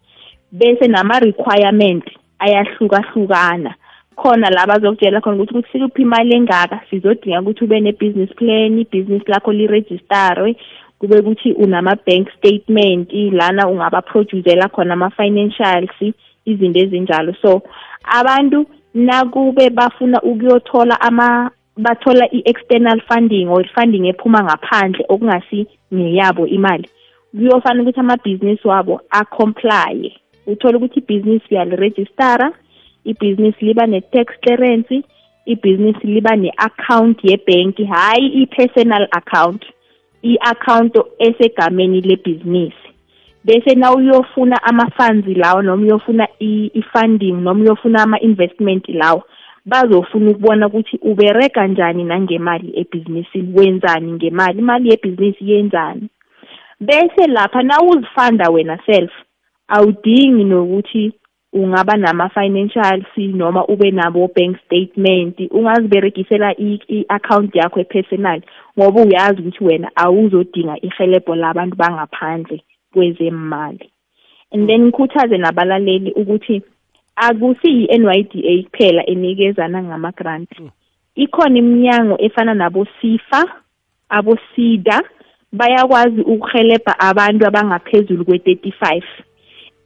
bese 0.52 0.86
nama-requirement 0.88 2.04
ayahlukahlukana. 2.38 3.74
Khona 4.16 4.50
la 4.50 4.66
bazokutshela 4.66 5.20
khona 5.20 5.36
ukuthi 5.36 5.54
ukuthi 5.54 5.72
sikuphi 5.72 6.02
imali 6.02 6.34
engaka 6.34 6.80
sizodinga 6.90 7.40
ukuthi 7.40 7.64
ube 7.64 7.80
ne-business 7.80 8.30
plan 8.36 8.78
ibhizinisi 8.78 9.30
lakho 9.30 9.52
liregistarwe 9.52 10.56
kube 10.98 11.18
ukuthi 11.18 11.52
unama-bank 11.52 12.28
statement 12.38 13.12
lana 13.12 13.68
ungabaproducela 13.68 14.68
khona 14.68 14.92
ama-financials 14.94 16.14
izinto 16.44 16.80
ezinjalo. 16.80 17.34
So 17.42 17.62
abantu 18.04 18.66
nakube 18.94 19.70
bafuna 19.70 20.22
ukuyothola 20.22 21.00
ama 21.00 21.50
bathola 21.76 22.28
i-external 22.32 23.00
funding 23.08 23.48
or 23.48 23.64
funding 23.74 24.06
ephuma 24.06 24.44
ngaphandle 24.44 25.06
okungasi 25.08 25.66
ngeyabo 25.94 26.46
imali 26.46 26.88
kuyofanele 27.32 27.82
ukuthi 27.82 28.00
amabhizinisi 28.00 28.68
wabo 28.68 29.00
acomplye. 29.10 30.21
Uthola 30.46 30.76
ukuthi 30.76 30.98
ibhizinisi 31.00 31.46
uyalirejistara 31.50 32.52
ibhizinisi 33.04 33.64
liba 33.64 33.86
ne-tax 33.86 34.26
clearance 34.40 35.02
ibhizinisi 35.46 36.06
liba 36.06 36.36
ne-account 36.36 37.18
yebhenki 37.24 37.84
hhayi 37.84 38.26
i-personal 38.42 39.08
account 39.10 39.62
i-account 40.22 40.94
esegameni 41.18 42.00
lebhizinisi. 42.00 42.88
Bese 43.44 43.74
na 43.74 43.94
uyofuna 43.94 44.62
ama-funds 44.62 45.26
lawo 45.36 45.62
noma 45.62 45.82
uyofuna 45.82 46.28
i-funding 46.40 47.32
noma 47.32 47.60
uyofuna 47.64 48.02
ama-investment 48.02 48.88
lawo 48.88 49.22
bazofuna 49.66 50.30
ukubona 50.30 50.66
ukuthi 50.66 50.98
ubereka 51.02 51.66
njani 51.66 52.04
nangemali 52.04 52.72
ebhizinisini 52.80 53.58
wenzani 53.58 54.12
ngemali 54.12 54.58
imali 54.58 54.90
yebhizinisi 54.90 55.50
yenzani. 55.50 56.08
Bese 56.80 57.26
lapha 57.26 57.62
na 57.62 57.80
uzifanda 57.80 58.50
wena 58.50 58.78
self 58.86 59.12
awudingi 59.68 60.44
nokuthi 60.44 61.12
ungaba 61.52 61.96
nama-financials 61.96 63.06
noma 63.16 63.66
ube 63.66 63.90
nabo 63.90 64.30
bank 64.34 64.56
statement. 64.66 65.38
Ungaziberegisela 65.50 66.54
i-account 66.58 67.54
yakho 67.54 67.80
epersonal 67.80 68.42
ngoba 68.78 69.02
uyazi 69.02 69.40
ukuthi 69.40 69.64
wena 69.64 69.90
awuzodinga 69.96 70.76
ihelebho 70.82 71.34
labantu 71.34 71.76
bangaphandle 71.76 72.62
kwezemali 72.92 73.92
and 74.52 74.68
then 74.68 74.82
ngikhuthaze 74.86 75.38
nabalaleli 75.38 76.12
ukuthi 76.12 76.62
akusiyi-NYDA 77.16 78.62
kuphela 78.62 79.06
enikezana 79.06 79.82
ngama-grant. 79.82 80.50
Ikhona 81.14 81.58
iminyango 81.58 82.16
efana 82.20 82.54
nabo-SIFA 82.54 83.44
abo-SIDA 84.08 85.02
bayakwazi 85.52 86.20
ukuhelebha 86.20 87.00
abantu 87.00 87.46
abangaphezulu 87.46 88.24
kwe-35 88.24 89.02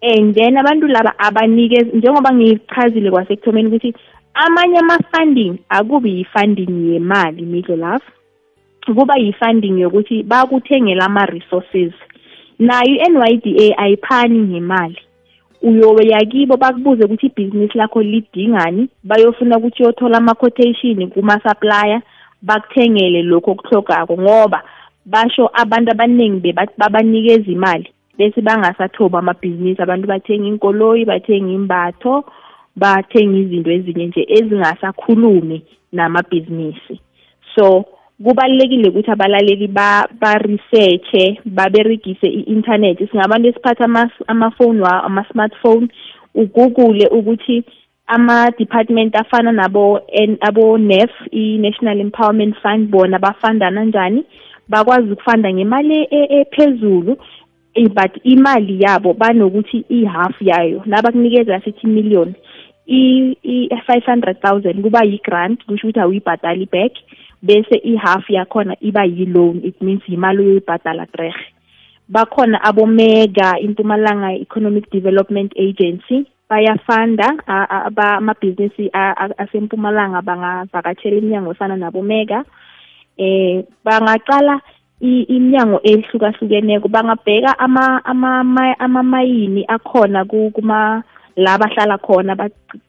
and 0.06 0.34
then 0.34 0.56
abantu 0.56 0.86
laba 0.86 1.18
abanikeza 1.18 1.90
njengoba 1.94 2.34
ngichazile 2.34 3.10
kwasekuthomeni 3.10 3.68
ukuthi 3.68 3.94
amanye 4.34 4.78
ama-funding 4.78 5.58
akubi 5.68 6.10
yi-funding 6.16 6.92
yemali 6.92 7.42
midlo 7.42 7.76
love 7.76 8.04
kuba 8.94 9.16
yi-funding 9.16 9.80
yokuthi 9.80 10.22
bakuthengela 10.22 11.04
ama-resources. 11.04 11.92
Nayo 12.58 12.94
i-NYDA 12.94 13.78
ayiphani 13.78 14.38
ngemali. 14.38 14.98
Uyoya 15.62 16.24
kibo 16.24 16.56
bakubuze 16.56 17.04
ukuthi 17.04 17.26
ibhizinisi 17.26 17.78
lakho 17.78 18.02
lidingani 18.02 18.88
bayofuna 19.04 19.58
ukuthi 19.58 19.82
uyothola 19.82 20.18
ama-quotation 20.18 21.10
kuma-supplier 21.10 22.02
bakuthengele 22.42 23.22
lokho 23.22 23.50
okuhlogako 23.50 24.18
ngoba 24.18 24.62
basho 25.06 25.50
abantu 25.54 25.90
abaningi 25.90 26.54
babanikeza 26.78 27.52
imali. 27.52 27.90
Bese 28.18 28.40
bangasathoba 28.40 29.18
amabhizinisi 29.18 29.82
abantu 29.82 30.06
bathenga 30.06 30.46
inkoloyi 30.48 31.04
bathenga 31.04 31.52
imbatho 31.52 32.24
bathenga 32.76 33.38
izinto 33.38 33.70
ezinye 33.70 34.06
nje 34.06 34.26
ezingasakhulumi 34.28 35.62
namabhizinisi. 35.92 37.00
So 37.54 37.84
kubalulekile 38.24 38.88
ukuthi 38.88 39.10
abalaleli 39.10 39.68
ba-researche 39.68 41.40
baberegise 41.44 42.26
i-internet 42.26 42.98
singabantu 43.10 43.48
esiphatha 43.48 44.08
amafoni 44.26 44.82
ama-smartphone 44.84 45.88
ugoogle 46.34 47.06
ukuthi 47.08 47.64
ama-department 48.06 49.16
afana 49.16 49.52
nabo 49.52 50.00
abo-nef 50.40 51.10
i-national 51.30 52.00
empowerment 52.00 52.56
fund 52.62 52.88
bona 52.90 53.18
bafandana 53.18 53.84
njani 53.84 54.24
bakwazi 54.68 55.12
ukufanda 55.12 55.52
ngemali 55.52 56.08
ephezulu 56.10 57.16
but 57.94 58.12
imali 58.24 58.82
yabo 58.82 59.14
banokuthi 59.14 59.84
i-half 59.88 60.42
yayo 60.42 60.82
nabakunikeza 60.86 61.60
sithi 61.60 61.86
million 61.86 62.34
i-five 62.86 64.04
hundred 64.06 64.40
thousand 64.40 64.82
kuba 64.82 65.04
yi-grant 65.04 65.64
kusho 65.66 65.86
ukuthi 65.86 66.00
awuyibhatali 66.00 66.66
back 66.66 66.92
bese 67.42 67.76
i-half 67.84 68.30
yakhona 68.30 68.76
iba 68.80 69.04
yi-loan 69.04 69.60
it 69.64 69.80
means 69.80 70.02
imali 70.08 70.42
oyoyibhadala 70.42 71.06
trehe 71.06 71.44
bakhona 72.08 72.62
abomega 72.64 73.58
impumalanga 73.58 74.32
economic 74.32 74.90
development 74.90 75.52
agency 75.58 76.26
bayafanda 76.48 77.34
amabhizinisi 77.96 78.90
asempumalanga 79.38 80.22
bangavakatshela 80.22 81.16
iminyango 81.16 81.50
efana 81.50 81.76
nabomega. 81.76 82.44
Eh 83.18 83.64
bangaqala 83.84 84.60
iminyango 85.00 85.80
ehlukahlukeneko. 85.84 86.88
Bangabheka 86.88 87.58
amamayini 88.78 89.64
akhona 89.68 90.24
kuma 90.24 91.02
la 91.36 91.58
bahlala 91.58 91.98
khona 91.98 92.36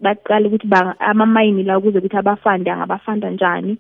baqala 0.02 0.48
ukuthi 0.48 0.68
amamayini 1.00 1.64
la 1.64 1.78
ukuze 1.78 1.98
ukuthi 1.98 2.18
abafande 2.18 2.72
angabafanda 2.72 3.30
njani. 3.30 3.78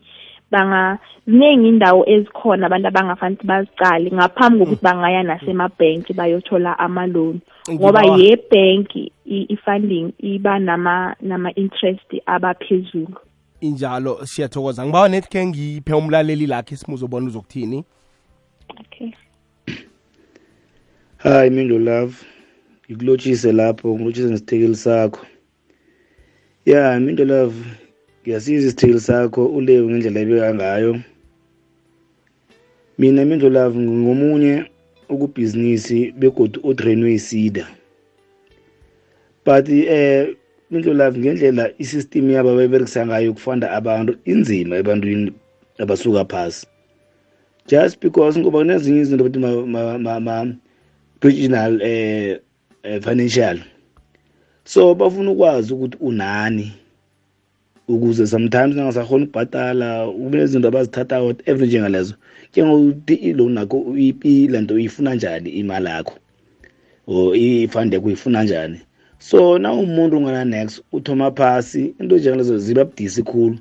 Banga 0.52 0.98
ziningi 1.28 1.70
indawo 1.70 2.04
ezikhona 2.08 2.66
abantu 2.66 2.88
abangafanele 2.88 3.44
bazicale 3.44 4.12
ngaphambi 4.12 4.60
kokuthi 4.60 4.84
bangaya 4.84 5.24
nasemabhenki 5.24 6.14
bayothola 6.14 6.80
amaloni 6.80 7.42
ngoba 7.72 8.04
ye-bank 8.04 8.96
i-funding 9.26 10.14
iba 10.20 10.60
nama 10.60 11.16
nama-interest 11.22 12.22
abaphezulu. 12.26 13.16
Injalo 13.62 14.26
siyathokoza. 14.26 14.86
Ngibawa 14.86 15.10
nethi 15.10 15.30
ke 15.30 15.46
ngiphe 15.46 15.94
umlaleli 15.94 16.48
lakhe 16.48 16.76
simuzobona 16.76 17.28
uzokuthini? 17.28 17.84
Okay. 18.80 19.14
Hayi 21.18 21.50
mindo 21.50 21.80
love 21.80 22.16
ngikulotshise 22.90 23.52
lapho 23.52 23.96
ngilotshise 23.96 24.30
nesithekeli 24.30 24.76
sakho. 24.76 25.26
Ya 26.66 27.00
mindo 27.00 27.26
love 27.26 27.56
ngiyasiza 28.22 28.68
isithekeli 28.68 29.00
sakho 29.00 29.46
ulewu 29.46 29.90
ngendlela 29.90 30.20
ebeka 30.20 30.54
ngayo. 30.54 31.00
Mina 32.98 33.26
mindo 33.26 33.50
love 33.50 33.80
ngomunye 33.80 34.66
ukubhizinisi 35.10 36.12
begodu 36.12 36.60
odrainwe 36.64 37.14
isida 37.14 37.68
but 39.46 39.70
eh 39.70 40.36
mindo 40.72 40.94
love 40.94 41.20
ngendlela 41.20 41.72
isystem 41.80 42.32
yabo 42.32 42.50
abayiberekisa 42.52 43.08
ngayo 43.08 43.32
ukufanda 43.32 43.72
abantu 43.72 44.12
inzima 44.26 44.76
ebantwini 44.76 45.32
abasuka 45.80 46.26
phasi. 46.26 46.68
Just 47.68 48.00
because 48.00 48.40
ngoba 48.40 48.60
kunezinye 48.60 49.02
izinto 49.02 49.24
bathi 49.24 49.40
ma-regional 49.40 51.82
eh, 51.82 52.40
eh 52.84 53.02
financial. 53.02 53.60
So 54.64 54.96
bafuna 54.96 55.32
ukwazi 55.32 55.74
ukuthi 55.74 55.98
unani 56.02 56.74
ukuze 57.88 58.28
sometimes 58.28 58.76
nangasakhona 58.76 59.26
ukubhatala 59.26 60.08
kube 60.08 60.38
nezinto 60.38 60.68
abazithatha 60.68 61.22
whatever 61.22 61.68
njengalezo. 61.68 62.16
Ke 62.52 62.64
ngokuthi 62.64 63.14
iloan 63.14 63.54
nakho 63.54 63.96
lento 64.24 64.74
uyifuna 64.74 65.16
njani 65.16 65.50
imali 65.50 65.88
yakho 65.88 66.14
or 67.08 67.36
ifund 67.36 67.94
yakho 67.94 68.08
uyifuna 68.08 68.44
njani? 68.44 68.82
So 69.20 69.58
na 69.58 69.74
umuntu 69.74 70.18
ungana-nex 70.18 70.82
uthoma 70.92 71.32
phasi 71.32 71.96
into 72.00 72.18
njengalezo 72.18 72.58
ziba 72.58 72.86
budisi 72.86 73.24
khulu. 73.24 73.58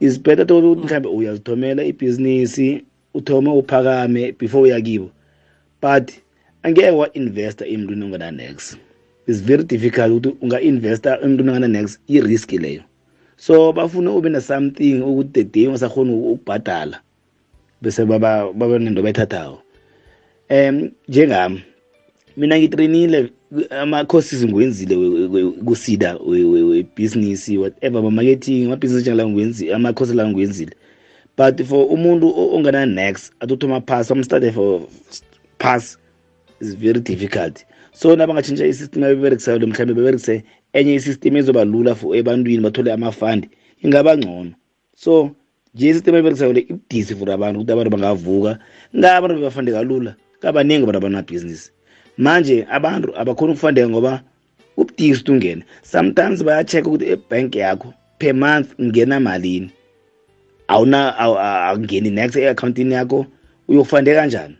Is 0.00 0.20
better 0.20 0.46
to 0.46 0.58
ukuthi 0.58 0.84
mhlawumbe 0.84 1.08
uyazithomela 1.08 1.84
ibhizinisi 1.84 2.84
uthome 3.14 3.50
uphakame 3.50 4.32
before 4.38 4.62
uya 4.62 4.80
kibo. 4.80 5.10
But 5.80 6.12
angeke 6.62 6.90
wa-investa 6.90 7.66
emntwini 7.66 8.04
ongana-nex 8.04 8.76
is 9.26 9.42
very 9.42 9.64
difficult 9.64 10.10
ukuthi 10.12 10.36
unga-investa 10.42 11.20
emntwini 11.20 11.50
ongana-nex 11.50 11.98
i-risk 12.08 12.52
leyo. 12.52 12.82
So 13.36 13.72
bafuna 13.72 14.10
ube 14.10 14.28
na-something 14.28 15.02
ukuthi 15.02 15.32
the 15.32 15.44
day 15.44 15.66
ungasakhoni 15.66 16.12
ukubhadala 16.12 17.00
bese 17.82 18.04
baba 18.04 18.52
baba 18.52 18.78
nento 18.78 19.02
bayithathayo 19.02 19.58
um 20.50 20.90
njengami 21.08 21.62
mina 22.36 22.58
ngitrainile 22.58 23.30
ama-courses 23.70 24.44
ngiwenzile 24.44 24.96
kusida 25.64 26.16
webhizinisi 26.16 27.58
whatever 27.58 28.02
ma-marketing 28.02 28.66
amabhizinisi 28.66 29.10
njengala 29.10 29.74
ama-courses 29.74 30.16
la 30.16 30.28
ngiwenzile. 30.28 30.76
But 31.36 31.60
for 31.66 31.88
umuntu 31.88 32.26
ongana-nex 32.54 33.30
atothoma 33.40 33.80
pass 33.80 34.10
amstudy 34.10 34.52
for 34.52 34.88
pass 35.58 35.98
is 36.60 36.74
very 36.74 37.00
difficult. 37.00 37.64
So 37.92 38.16
nabangatshintsha 38.16 38.66
isystem 38.66 39.04
abeberekisayo 39.04 39.58
lo 39.58 39.66
mhlawumbe 39.66 39.94
beberekise 39.94 40.44
enye 40.72 40.94
isystem 40.94 41.36
ezoba 41.36 41.64
lula 41.64 41.94
for 41.94 42.16
ebantwini 42.16 42.62
bathole 42.62 42.92
amafandi 42.92 43.48
ingaba 43.82 44.16
ngcono. 44.16 44.52
So 44.96 45.30
nje 45.74 45.88
isystem 45.88 46.14
abeberekisayo 46.14 46.52
le 46.52 46.60
ibudisi 46.60 47.14
for 47.14 47.30
abantu 47.30 47.60
ukuthi 47.60 47.72
abantu 47.72 47.90
bangavuka 47.90 48.58
nga 48.96 49.16
abantu 49.16 49.34
bebafande 49.36 49.72
kalula 49.72 50.14
kabaningi 50.40 50.82
abantu 50.82 50.98
abanamabhizinisi 50.98 51.70
manje 52.18 52.66
abantu 52.70 53.08
abakhona 53.16 53.52
ukufandeka 53.52 53.88
ngoba 53.88 54.22
ubudisi 54.76 55.20
ukuthi 55.20 55.32
ungene 55.32 55.62
sometimes 55.82 56.44
bayachecka 56.44 56.88
ukuthi 56.88 57.06
ebhank 57.14 57.56
yakho 57.56 57.94
per 58.18 58.34
month 58.34 58.68
ngena 58.80 59.20
malini. 59.20 59.70
Awuna 60.68 61.18
angeni 61.68 62.10
next 62.10 62.36
e-accountini 62.36 62.94
yakho 62.94 63.26
uyokufande 63.68 64.14
kanjani? 64.14 64.56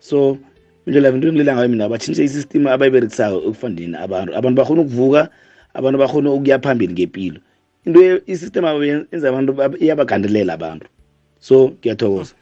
So 0.00 0.38
indlela 0.86 1.08
into 1.08 1.28
engilela 1.28 1.54
ngayo 1.54 1.68
mina 1.68 1.88
batshintshe 1.88 2.24
isystem 2.24 2.66
abayiberekisayo 2.66 3.42
ekufandeni 3.48 3.96
abantu. 3.96 4.36
Abantu 4.36 4.56
bakhona 4.56 4.82
ukuvuka 4.82 5.28
abantu 5.74 5.98
bakhona 5.98 6.30
ukuya 6.30 6.58
phambili 6.58 6.92
ngempilo 6.92 7.40
into 7.84 8.20
isystem 8.26 8.64
abo 8.64 8.84
yenza 8.84 9.28
abantu 9.28 9.52
iyabagandelela 9.80 10.52
abantu. 10.52 10.86
So 11.40 11.68
ngiyathokoza. 11.78 12.34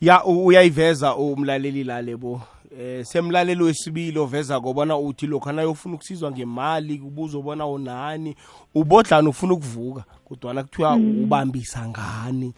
Ya 0.00 0.24
uyayiveza 0.24 1.16
umlaleli 1.16 1.84
lalebo 1.84 2.42
eh 2.78 3.04
semlaleli 3.04 3.62
wesibili 3.62 4.18
oveza 4.18 4.60
kobona 4.60 4.96
uthi 4.98 5.26
lokho 5.26 5.52
nayofuna 5.52 5.94
ukusizwa 5.94 6.30
ngemali 6.30 6.98
kubuza 6.98 7.38
ubona 7.38 7.66
unani 7.66 8.36
ubodlana 8.74 9.28
ufuna 9.28 9.52
ukuvuka 9.54 10.04
kodwana 10.24 10.62
kuthiwa 10.62 10.96
ubambisa 10.96 11.88
ngani? 11.88 12.52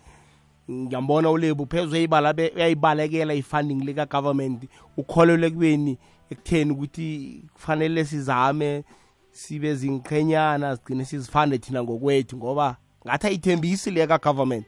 Ngiyambona 0.70 1.30
ulebu 1.30 1.66
phezulu 1.66 1.90
uyayibala 1.92 2.32
be- 2.32 2.52
uyayibalekela 2.56 3.34
i-funding 3.34 3.84
lika-government 3.84 4.64
ukholelwe 4.96 5.50
kubeni 5.50 5.98
ekutheni 6.30 6.72
ukuthi 6.72 7.42
kufanele 7.54 8.04
sizame 8.04 8.84
sibe 9.30 9.74
zinqhenyana 9.74 10.76
sigcine 10.76 11.04
sizifande 11.04 11.59
thina 11.59 11.82
ngokwethu 11.82 12.36
ngoba 12.36 12.76
ngathi 13.06 13.26
ayithembisi 13.26 13.90
le 13.90 14.06
ka-government. 14.06 14.66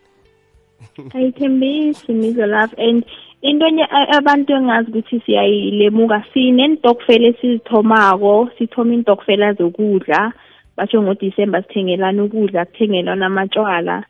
Ayithembisi 1.14 2.12
mizo 2.12 2.46
love. 2.46 2.74
And 2.78 3.04
into 3.42 3.66
enye 3.66 3.84
abantu 4.18 4.52
engazi 4.52 4.90
ukuthi 4.90 5.20
siyayilemuka 5.20 6.24
sinentokfela 6.32 7.28
esizithomako 7.28 8.50
sithoma 8.58 8.94
intokfela 8.94 9.52
zokudla 9.52 10.32
basho 10.76 11.02
ngodisemba 11.02 11.62
sithengelana 11.62 12.24
ukudla 12.24 12.64
kuthengelwana 12.64 13.26
amatshwala 13.26 14.04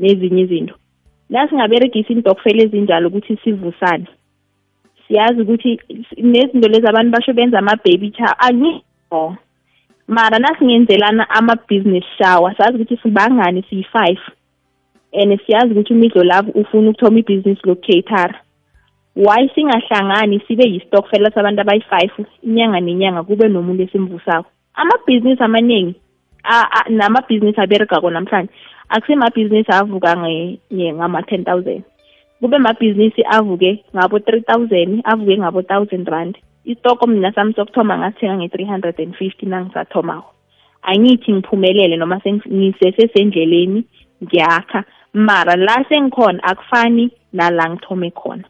nezinye 0.00 0.42
izinto. 0.42 0.74
La 1.30 1.48
singaberegisa 1.48 2.12
intokfela 2.12 2.62
ezinjalo 2.62 3.08
ukuthi 3.08 3.36
sivusane 3.36 4.06
siyazi 5.08 5.40
ukuthi 5.40 5.80
nezinto 6.22 6.68
lezi 6.68 6.86
abantu 6.88 7.10
basho 7.10 7.32
benza 7.32 7.58
ama-baby 7.58 8.10
cha 8.10 8.38
angikho 8.38 9.36
mara 10.08 10.38
nasingenzelana 10.38 11.30
ama-business 11.30 12.04
shower 12.18 12.54
sazi 12.56 12.76
ukuthi 12.76 12.96
sibangani 12.96 13.62
siyi-five 13.62 14.20
and 15.12 15.40
siyazi 15.46 15.72
ukuthi 15.72 15.92
umidlo 15.92 16.24
lavo 16.24 16.50
ufuna 16.50 16.90
ukuthoma 16.90 17.18
ibhizinisi 17.18 17.62
lokucatera 17.64 18.40
why 19.16 19.48
singahlangani 19.54 20.40
sibe 20.48 20.64
yistokfela 20.64 21.30
sabantu 21.30 21.60
abayi-five 21.60 22.26
inyanga 22.42 22.80
nenyanga 22.80 23.22
kube 23.22 23.48
nomuntu 23.48 23.82
esimvusako? 23.82 24.50
Amabhizinisi 24.74 25.42
amaningi 25.42 25.94
namabhizinisi 26.88 27.60
aberegako 27.60 28.10
namhlanje 28.10 28.52
akusemabhizinisi 28.88 29.72
avuka 29.72 30.16
ngama-ten 30.72 31.44
thousand. 31.44 31.82
Kube 32.40 32.58
mabhizinisi 32.58 33.22
avuke 33.24 33.84
ngabo-three 33.96 34.40
thousand 34.42 35.00
avuke 35.04 35.38
ngabo-thousand 35.38 36.08
rand. 36.08 36.36
Isitoko 36.64 37.06
mina 37.06 37.32
sami 37.32 37.52
sokuthoma 37.54 37.98
ngasithenga 37.98 38.36
nge-three 38.36 38.66
hundred 38.66 39.00
and 39.00 39.16
fifty 39.16 39.46
nangisathomako. 39.46 40.30
Angithi 40.82 41.32
ngiphumelele 41.32 41.96
noma 41.96 42.20
ngisesesendleleni 42.26 43.84
ngiyakha. 44.22 44.84
Mara 45.14 45.56
la 45.56 45.84
sengikhona 45.88 46.42
akufani 46.42 47.10
nala 47.32 47.70
ngithome 47.70 48.10
khona. 48.10 48.44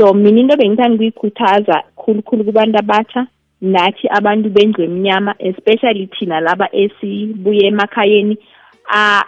So 0.00 0.14
mina 0.14 0.40
into 0.40 0.56
bengithanda 0.56 0.94
ukuyikhuthaza 0.94 1.82
khulukhulu 1.96 2.44
kubantu 2.44 2.78
abatsha 2.78 3.26
nathi 3.60 4.08
abantu 4.08 4.48
bendlu 4.50 4.84
emnyama 4.84 5.34
especially 5.38 6.06
thina 6.06 6.40
laba 6.40 6.68
esibuye 6.72 7.66
emakhayeni 7.66 8.38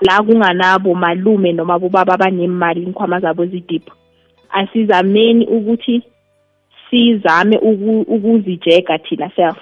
la 0.00 0.22
kunganabo 0.22 0.94
malume 0.94 1.52
noma 1.52 1.78
bobaba 1.78 2.14
abanemali 2.14 2.82
inkhwama 2.82 3.20
zabo 3.20 3.46
zidiphu. 3.46 3.92
Asizameni 4.50 5.46
ukuthi 5.46 6.02
sizame 6.90 7.58
uku- 7.58 8.06
ukuzijega 8.08 8.98
thina 8.98 9.30
self. 9.36 9.58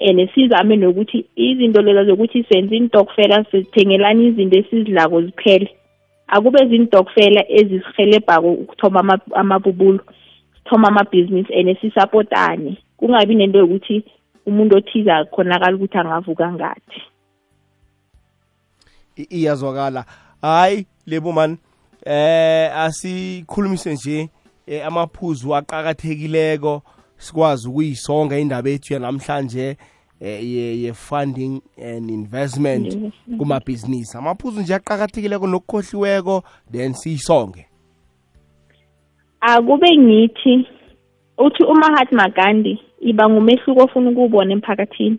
And 0.00 0.28
sizame 0.34 0.76
nokuthi 0.76 1.24
izinto 1.36 1.82
lela 1.82 2.04
zokuthi 2.04 2.44
senze 2.44 2.76
intokfela 2.76 3.44
sithengelana 3.50 4.22
izinto 4.22 4.58
esizidlako 4.58 5.22
ziphele. 5.22 5.70
Akube 6.26 6.66
zintokfela 6.66 7.44
ezisihelebhako 7.50 8.52
ukuthoma 8.52 9.00
ama- 9.00 9.20
amabubulo. 9.34 10.00
Sithoma 10.64 10.88
amabhizinisi 10.88 11.52
and 11.54 11.76
sisapotane. 11.80 12.78
Kungabi 12.96 13.34
nento 13.34 13.58
yokuthi 13.58 14.04
umuntu 14.46 14.76
othize 14.76 15.12
akhonakala 15.12 15.76
ukuthi 15.76 15.98
angavuka 15.98 16.52
ngathi 16.52 17.02
iyazwakala. 19.16 20.04
Hayi 20.42 20.86
lebo 21.06 21.32
man 21.32 21.58
eh 22.06 22.76
asikhulumise 22.76 23.94
nje 23.94 24.30
eh, 24.66 24.86
amaphuzu 24.86 25.54
aqhakathekileko 25.54 26.82
sikwazi 27.18 27.68
ukuyisonga 27.68 28.38
indaba 28.38 28.70
ethu 28.70 28.94
yanamhlanje 28.94 29.76
eh, 30.20 30.44
ye, 30.44 30.82
ye 30.82 30.92
funding 30.92 31.62
and 31.78 32.10
investment 32.10 33.12
kumabhizinisi 33.38 34.16
amaphuzu 34.18 34.60
nje 34.60 34.74
aqhakathekileko 34.74 35.46
nokukhohliweko 35.46 36.42
then 36.72 36.94
siyisonge. 36.94 37.66
Akube 39.42 39.98
ngithi 39.98 40.66
uthi 41.38 41.62
uMahatma 41.64 42.28
Gandhi 42.28 42.78
iba 43.00 43.28
ngumehluko 43.28 43.84
ofuna 43.84 44.10
ukuwubona 44.10 44.52
emphakathini. 44.52 45.18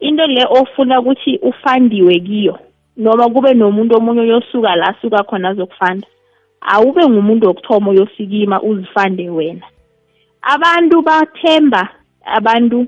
Into 0.00 0.26
le 0.26 0.44
ofuna 0.50 1.00
ukuthi 1.00 1.38
ufandiwe 1.42 2.20
kiyo 2.20 2.58
noma 2.96 3.28
kube 3.28 3.54
nomuntu 3.54 3.96
omunye 3.96 4.20
oyosuka 4.20 4.76
la 4.76 4.86
asuka 4.88 5.24
khona 5.24 5.48
azokufanda 5.48 6.06
awube 6.60 7.08
ngumuntu 7.08 7.46
wokuthoma 7.46 7.90
oyosikima 7.90 8.62
uzifande 8.62 9.30
wena. 9.30 9.66
Abantu 10.42 11.02
bathemba 11.02 11.88
abantu 12.24 12.86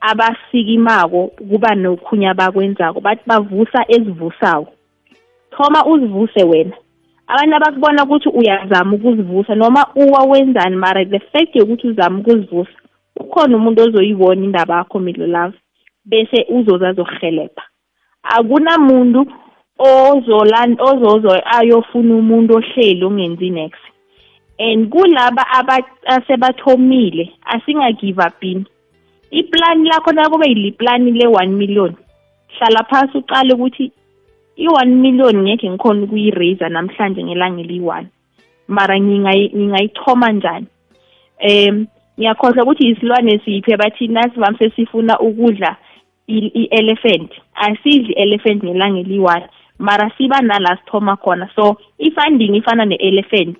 abasikimako 0.00 1.26
kuba 1.26 1.74
nokhunya 1.74 2.34
bakwenzako 2.34 3.00
bathi 3.00 3.22
bavusa 3.26 3.84
ezivusawo 3.88 4.68
thoma 5.50 5.86
uzivuse 5.86 6.44
wena. 6.44 6.76
Abantu 7.26 7.56
abakubona 7.56 8.04
ukuthi 8.04 8.28
uyazama 8.28 8.96
ukuzivusa 8.96 9.54
noma 9.54 9.86
uwa 9.94 10.22
wenzani 10.24 10.76
mara 10.76 11.04
the 11.04 11.18
fact 11.18 11.56
yokuthi 11.56 11.88
uzama 11.88 12.18
ukuzivusa 12.18 12.76
ukhona 13.16 13.56
umuntu 13.56 13.82
ozoyibona 13.82 14.44
indaba 14.44 14.76
yakho 14.76 14.98
midlo 14.98 15.26
love 15.26 15.56
bese 16.04 16.46
uzoza 16.48 16.88
azokuhelebha 16.88 17.62
akunamuntu 18.22 19.26
ozola 19.78 20.68
ozozo 20.78 21.30
ayofuna 21.56 22.14
umuntu 22.14 22.54
ohleli 22.56 23.04
ongenzi 23.04 23.50
next. 23.50 23.82
And 24.58 24.88
kulaba 24.88 25.42
aba- 25.58 25.96
asebathomile 26.06 27.32
asinga-give 27.44 28.22
upini 28.28 28.64
iplani 29.30 29.88
lakho 29.88 30.12
nakube 30.12 30.46
yiliplani 30.48 31.10
le-one 31.12 31.52
million 31.52 31.94
hlala 32.58 32.84
phasi 32.84 33.18
uqale 33.18 33.54
ukuthi 33.54 33.92
i-one 34.56 34.94
million 34.94 35.36
ngekhe 35.42 35.70
ngikhona 35.70 36.02
ukuyiraisa 36.04 36.68
namhlanje 36.68 37.24
ngelanga 37.24 37.60
eliyi-one 37.60 38.06
mara 38.68 38.98
ngingayi- 38.98 39.52
ngingayithoma 39.56 40.32
njani? 40.32 40.66
Um 41.48 41.86
ngiyakhohlwa 42.18 42.62
ukuthi 42.64 42.88
isilwane 42.88 43.38
siphi 43.44 43.76
bathi 43.76 44.08
nasivamise 44.08 44.70
sifuna 44.70 45.18
ukudla 45.20 45.76
i-elephant 46.28 47.30
asidli 47.54 48.12
i-elephant 48.12 48.64
ngelanga 48.64 49.00
eliyi-one 49.00 49.46
mara 49.78 50.10
siba 50.18 50.40
nala 50.40 50.76
sithoma 50.76 51.16
khona. 51.16 51.48
So 51.54 51.76
i-funding 51.98 52.54
ifana 52.54 52.84
ne-elephant 52.84 53.58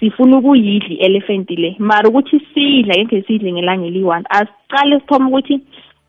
sifuna 0.00 0.38
ukuyidla 0.38 0.88
i-elephant 0.88 1.50
le. 1.50 1.76
Mara 1.78 2.08
ukuthi 2.08 2.40
sidla 2.54 2.94
ngekhe 2.94 3.22
sidle 3.22 3.52
ngelanga 3.52 3.86
eliyi-one 3.86 4.24
asiqale 4.30 5.00
sithoma 5.00 5.28
ukuthi 5.28 5.60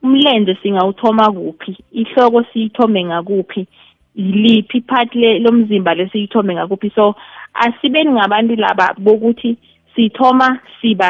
umlenze 0.04 0.56
singawuthoma 0.62 1.32
kuphi 1.32 1.78
ihloko 1.92 2.44
siyithome 2.54 3.04
ngakuphi. 3.06 3.68
Yiliphi 4.18 4.82
part 4.82 5.16
le 5.16 5.40
lomzimba 5.40 5.94
lesiyithome 5.96 6.54
ngakuphi. 6.54 6.92
So 6.96 7.16
asibeni 7.54 8.12
ngabantu 8.12 8.56
laba 8.56 8.94
bokuthi 8.98 9.58
sithoma 9.96 10.60
siba 10.82 11.10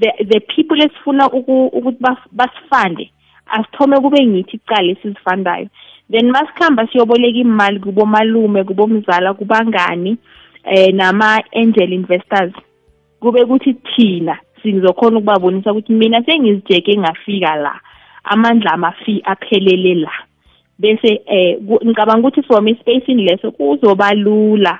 the, 0.00 0.24
the 0.24 0.40
people 0.40 0.82
esifuna 0.82 1.26
uku- 1.28 1.66
ukuthi 1.72 1.98
bas- 2.00 2.28
basifande 2.32 3.10
asithome 3.46 4.00
kube 4.00 4.26
ngithi 4.26 4.58
kuqala 4.58 4.92
esizifandayo 4.92 5.68
then 6.10 6.30
masikhamba 6.30 6.86
siyoboleka 6.86 7.38
imali 7.38 7.80
kubomalume 7.80 8.64
kubomzala 8.64 9.34
kubangani 9.34 10.16
eh 10.64 10.94
nama-angel 10.94 11.92
investors. 11.92 12.52
Kube 13.20 13.44
kuthi 13.44 13.74
thina 13.74 14.38
sizokhona 14.62 15.18
ukubabonisa 15.18 15.72
ukuthi 15.72 15.92
mina 15.92 16.22
sengizijeke 16.24 16.98
ngafika 16.98 17.56
la. 17.56 17.80
Amandla 18.24 18.72
amafi 18.72 19.22
aphelele 19.24 19.94
la. 19.94 20.12
Bese 20.78 21.20
eh 21.26 21.58
ku- 21.66 21.80
ngicabanga 21.84 22.20
ukuthi 22.28 22.42
from 22.42 22.68
espacini 22.68 23.22
leso 23.24 23.50
kuzoba 23.50 24.14
lula 24.14 24.78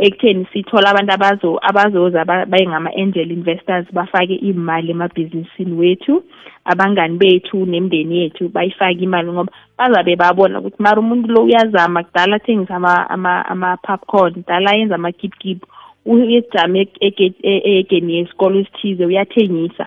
ekutheni 0.00 0.46
sithola 0.52 0.90
abantu 0.90 1.12
abazo 1.12 1.58
abazoza 1.62 2.24
ba- 2.24 2.46
bayengama-angel 2.46 3.30
investors 3.32 3.86
bafake 3.92 4.34
imali 4.34 4.90
emabhizinisini 4.90 5.72
wethu 5.72 6.22
abangani 6.64 7.18
bethu 7.18 7.66
nemindeni 7.66 8.18
yethu 8.18 8.48
bayifake 8.48 9.00
imali 9.04 9.32
ngoba 9.32 9.52
bazabe 9.78 10.16
babona 10.16 10.58
ukuthi 10.58 10.82
mara 10.82 11.00
umuntu 11.00 11.28
lo 11.32 11.42
uyazama 11.42 12.02
kudala 12.02 12.36
athengisa 12.36 12.74
ama- 12.76 13.10
ama- 13.10 13.46
ama-popcorn 13.46 14.34
kudala 14.34 14.76
yenza 14.76 14.94
amakipkip 14.94 15.64
uyejame 16.06 16.88
egeni 17.02 18.14
yesikolo 18.14 18.58
esithize 18.60 19.06
uyathengisa 19.06 19.86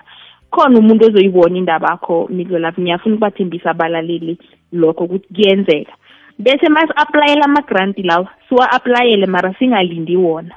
khona 0.52 0.78
umuntu 0.78 1.06
ozoyibona 1.06 1.56
indaba 1.58 1.88
yakho 1.90 2.28
midlo 2.30 2.58
lapho 2.58 2.80
ngiyafuna 2.80 3.14
ukubathembisa 3.14 3.70
abalaleli 3.70 4.38
lokho 4.72 5.04
ukuthi 5.04 5.28
kuyenzeka. 5.34 5.92
Bese 6.38 6.68
masi-aplayela 6.68 7.44
ama-granti 7.44 8.02
lawa 8.02 8.28
siwa-aplayele 8.48 9.26
mara 9.26 9.54
singalindi 9.58 10.16
wona. 10.16 10.54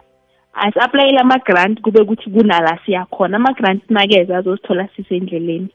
Asi-aplayele 0.54 1.20
ama-grant 1.20 1.82
kube 1.82 2.02
ukuthi 2.02 2.30
kunala 2.30 2.80
siyakhona 2.86 3.38
ama-grant 3.38 3.84
nakeza 3.90 4.38
azosithola 4.38 4.88
sisendleleni. 4.96 5.70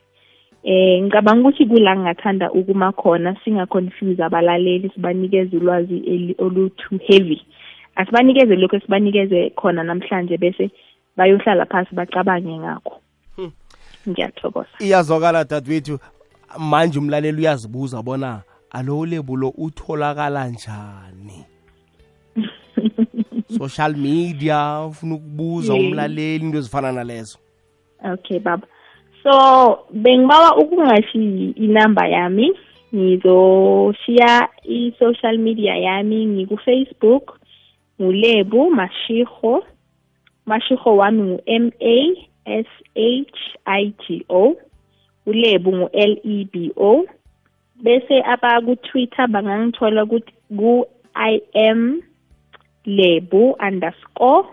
Eh 0.65 1.03
ngicabanga 1.03 1.49
ukuthi 1.49 1.67
kula 1.67 1.97
ngingathanda 1.97 2.53
ukuma 2.53 2.93
khona 2.93 3.37
singaconfuse 3.45 4.23
abalaleli 4.23 4.91
sibanikeze 4.95 5.57
ulwazi 5.57 5.97
eli- 5.97 6.37
olu-too 6.39 6.99
heavy. 7.07 7.41
Asibanikeze 7.97 8.57
lokhu 8.57 8.77
esibanikeze 8.77 9.51
khona 9.51 9.83
namhlanje 9.83 10.37
bese 10.37 10.71
bayohlala 11.17 11.67
phasi 11.67 11.95
bacabange 11.95 12.59
ngakho. 12.59 13.01
Ngiyathokoza 14.09 14.69
iyazwakala 14.79 15.45
dadwethu 15.45 15.99
manje 16.59 16.99
umlaleli 16.99 17.39
uyazibuza 17.39 18.03
bona 18.03 18.43
alo 18.71 18.99
ulebulo 18.99 19.49
utholakala 19.49 20.49
njani 20.49 21.45
social 23.59 23.97
media 23.97 24.81
ufuna 24.89 25.15
ukubuza 25.15 25.75
Yeah. 25.75 25.87
umlaleli 25.87 26.37
into 26.37 26.59
ezifana 26.59 26.93
nalezo 26.93 27.39
Okay 28.15 28.39
baba. 28.39 28.67
So 29.23 29.79
bengibawa 29.93 30.57
ukungashiyi 30.57 31.51
inamba 31.51 32.09
yami. 32.09 32.53
Ngizoshiya 32.95 34.49
i-social 34.63 35.39
media 35.39 35.77
yami 35.77 36.27
ngiku 36.27 36.57
Facebook 36.59 37.39
nguLebu 38.03 38.71
mashiho 38.71 39.65
mashiho 40.47 40.97
wami 40.97 41.23
ngu 41.23 41.43
M 41.47 41.71
A 41.81 42.30
S 42.47 42.67
H 42.97 43.39
I 43.67 43.93
G 44.03 44.25
O. 44.29 44.57
uLebu 45.27 45.73
ngu 45.77 45.89
L 45.93 46.13
E 46.25 46.45
B 46.53 46.73
O. 46.77 47.05
Bese 47.83 48.23
aba 48.25 48.61
ku 48.65 48.77
Twitter 48.77 49.27
bangangithola 49.29 50.05
ukuthi 50.05 50.33
ku 50.59 50.85
I 51.15 51.41
am 51.55 52.03
Lebu 52.87 53.57
underscore 53.61 54.49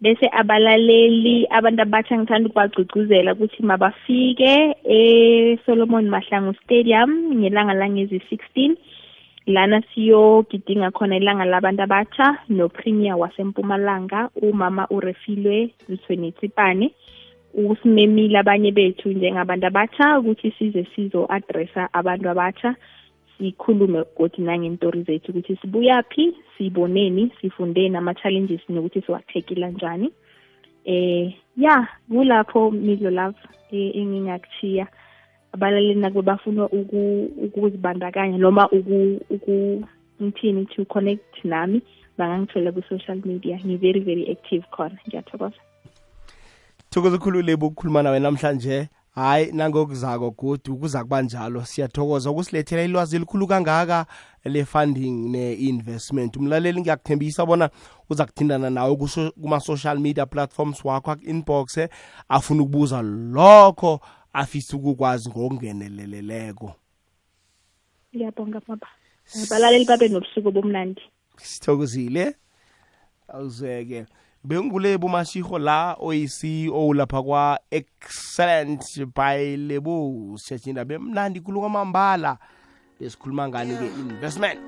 bese 0.00 0.26
abalaleli 0.32 1.46
abantu 1.50 1.80
abatsha 1.82 2.18
ngithanda 2.18 2.48
ukubagcugcuzela 2.48 3.32
ukuthi 3.32 3.62
mabafike 3.62 4.76
eSolomon 4.84 6.08
Mahlangu 6.12 6.52
Stadium 6.62 7.10
ngelanga 7.40 7.74
langezi-16 7.80 8.76
lana 9.46 9.82
siyogidinga 9.94 10.90
khona 10.90 11.16
ilanga 11.16 11.44
labantu 11.44 11.82
abatsha 11.82 12.38
no-premier 12.48 13.14
wasempumalanga 13.14 14.30
umama 14.42 14.86
urefilwe 14.90 15.70
mthweni 15.88 16.34
usimemile 17.56 18.38
abanye 18.38 18.72
bethu 18.72 19.08
njengabantu 19.08 19.66
abatsha 19.66 20.18
ukuthi 20.18 20.50
size 20.58 20.86
sizo-adressa 20.94 21.88
abantu 21.92 22.30
abatsha 22.30 22.76
sikhulume 23.38 24.04
godi 24.16 24.42
nangentori 24.42 25.02
zethu 25.02 25.30
ukuthi 25.30 25.56
sibuyaphi 25.56 26.34
siboneni 26.58 27.32
sifundeni 27.40 27.96
ama-challenges 27.96 28.60
nokuthi 28.68 29.00
siwathekila 29.02 29.68
njani. 29.68 30.12
Eh 30.84 31.34
ya 31.56 31.88
kulapho 32.08 32.70
midlo 32.70 33.10
love 33.10 33.38
eh, 33.72 33.96
engingakuthiya 33.96 34.86
abalaleli 35.56 36.00
nakube 36.00 36.22
bafuna 36.22 36.68
ukuzibandakanya 36.68 38.38
noma 38.38 38.68
ngithini 40.20 40.66
to 40.66 40.84
connect 40.84 41.44
nami 41.44 41.82
bangangithola 42.18 42.72
ku-social 42.72 43.20
media. 43.24 43.58
Ngi-very 43.64 44.00
very 44.00 44.30
active 44.30 44.64
khona. 44.70 44.98
Ngiyathokoza. 45.08 45.56
Thokoza 46.90 47.16
ukhululebe 47.16 47.66
ukukhuluma 47.66 48.02
nawe 48.02 48.20
namhlanje. 48.20 48.88
Hayi 49.14 49.52
nangokuzako 49.52 50.30
godu 50.30 50.74
ukuza 50.74 51.02
kuba 51.02 51.22
njalo. 51.22 51.64
Siyathokoza. 51.64 52.30
Ukusilethela 52.30 52.82
ilwazi 52.82 53.16
elikhulu 53.16 53.46
kangaka 53.46 54.06
le-funding 54.44 55.30
ne-investment. 55.30 56.36
Umlaleli 56.36 56.80
ngiyakuthembisa 56.80 57.46
bona 57.46 57.70
uza 58.10 58.24
kuthindana 58.24 58.70
nawe 58.70 58.96
kuma-social 59.42 59.98
media 59.98 60.26
platforms 60.26 60.84
wakho 60.84 61.10
aku-inbox 61.10 61.78
afuna 62.28 62.62
ukubuza 62.62 63.02
lokho 63.02 64.00
afisa 64.36 64.76
ukukwazi 64.76 65.28
ngokungeneleleleko. 65.28 66.74
Ngiyabonga 68.14 68.60
baba. 68.68 68.88
Abalaleli 69.42 69.84
babe 69.84 70.08
nobusuku 70.08 70.50
bomnandi 70.50 71.02
sithokozile. 71.36 72.34
Awuzeke. 73.28 74.06
Bengulebu 74.44 75.08
mashiho 75.08 75.58
la 75.58 75.96
oyi-ceo 75.98 76.94
lapha 76.94 77.22
kwa-excellent 77.22 79.06
by 79.14 79.56
lebu 79.56 80.38
siyajinda 80.38 80.84
bemnandi 80.84 81.40
khulu 81.40 81.60
kwamambala. 81.60 82.38
Besikhuluma 83.00 83.48
ngani-ke 83.48 83.86
investment? 83.86 84.60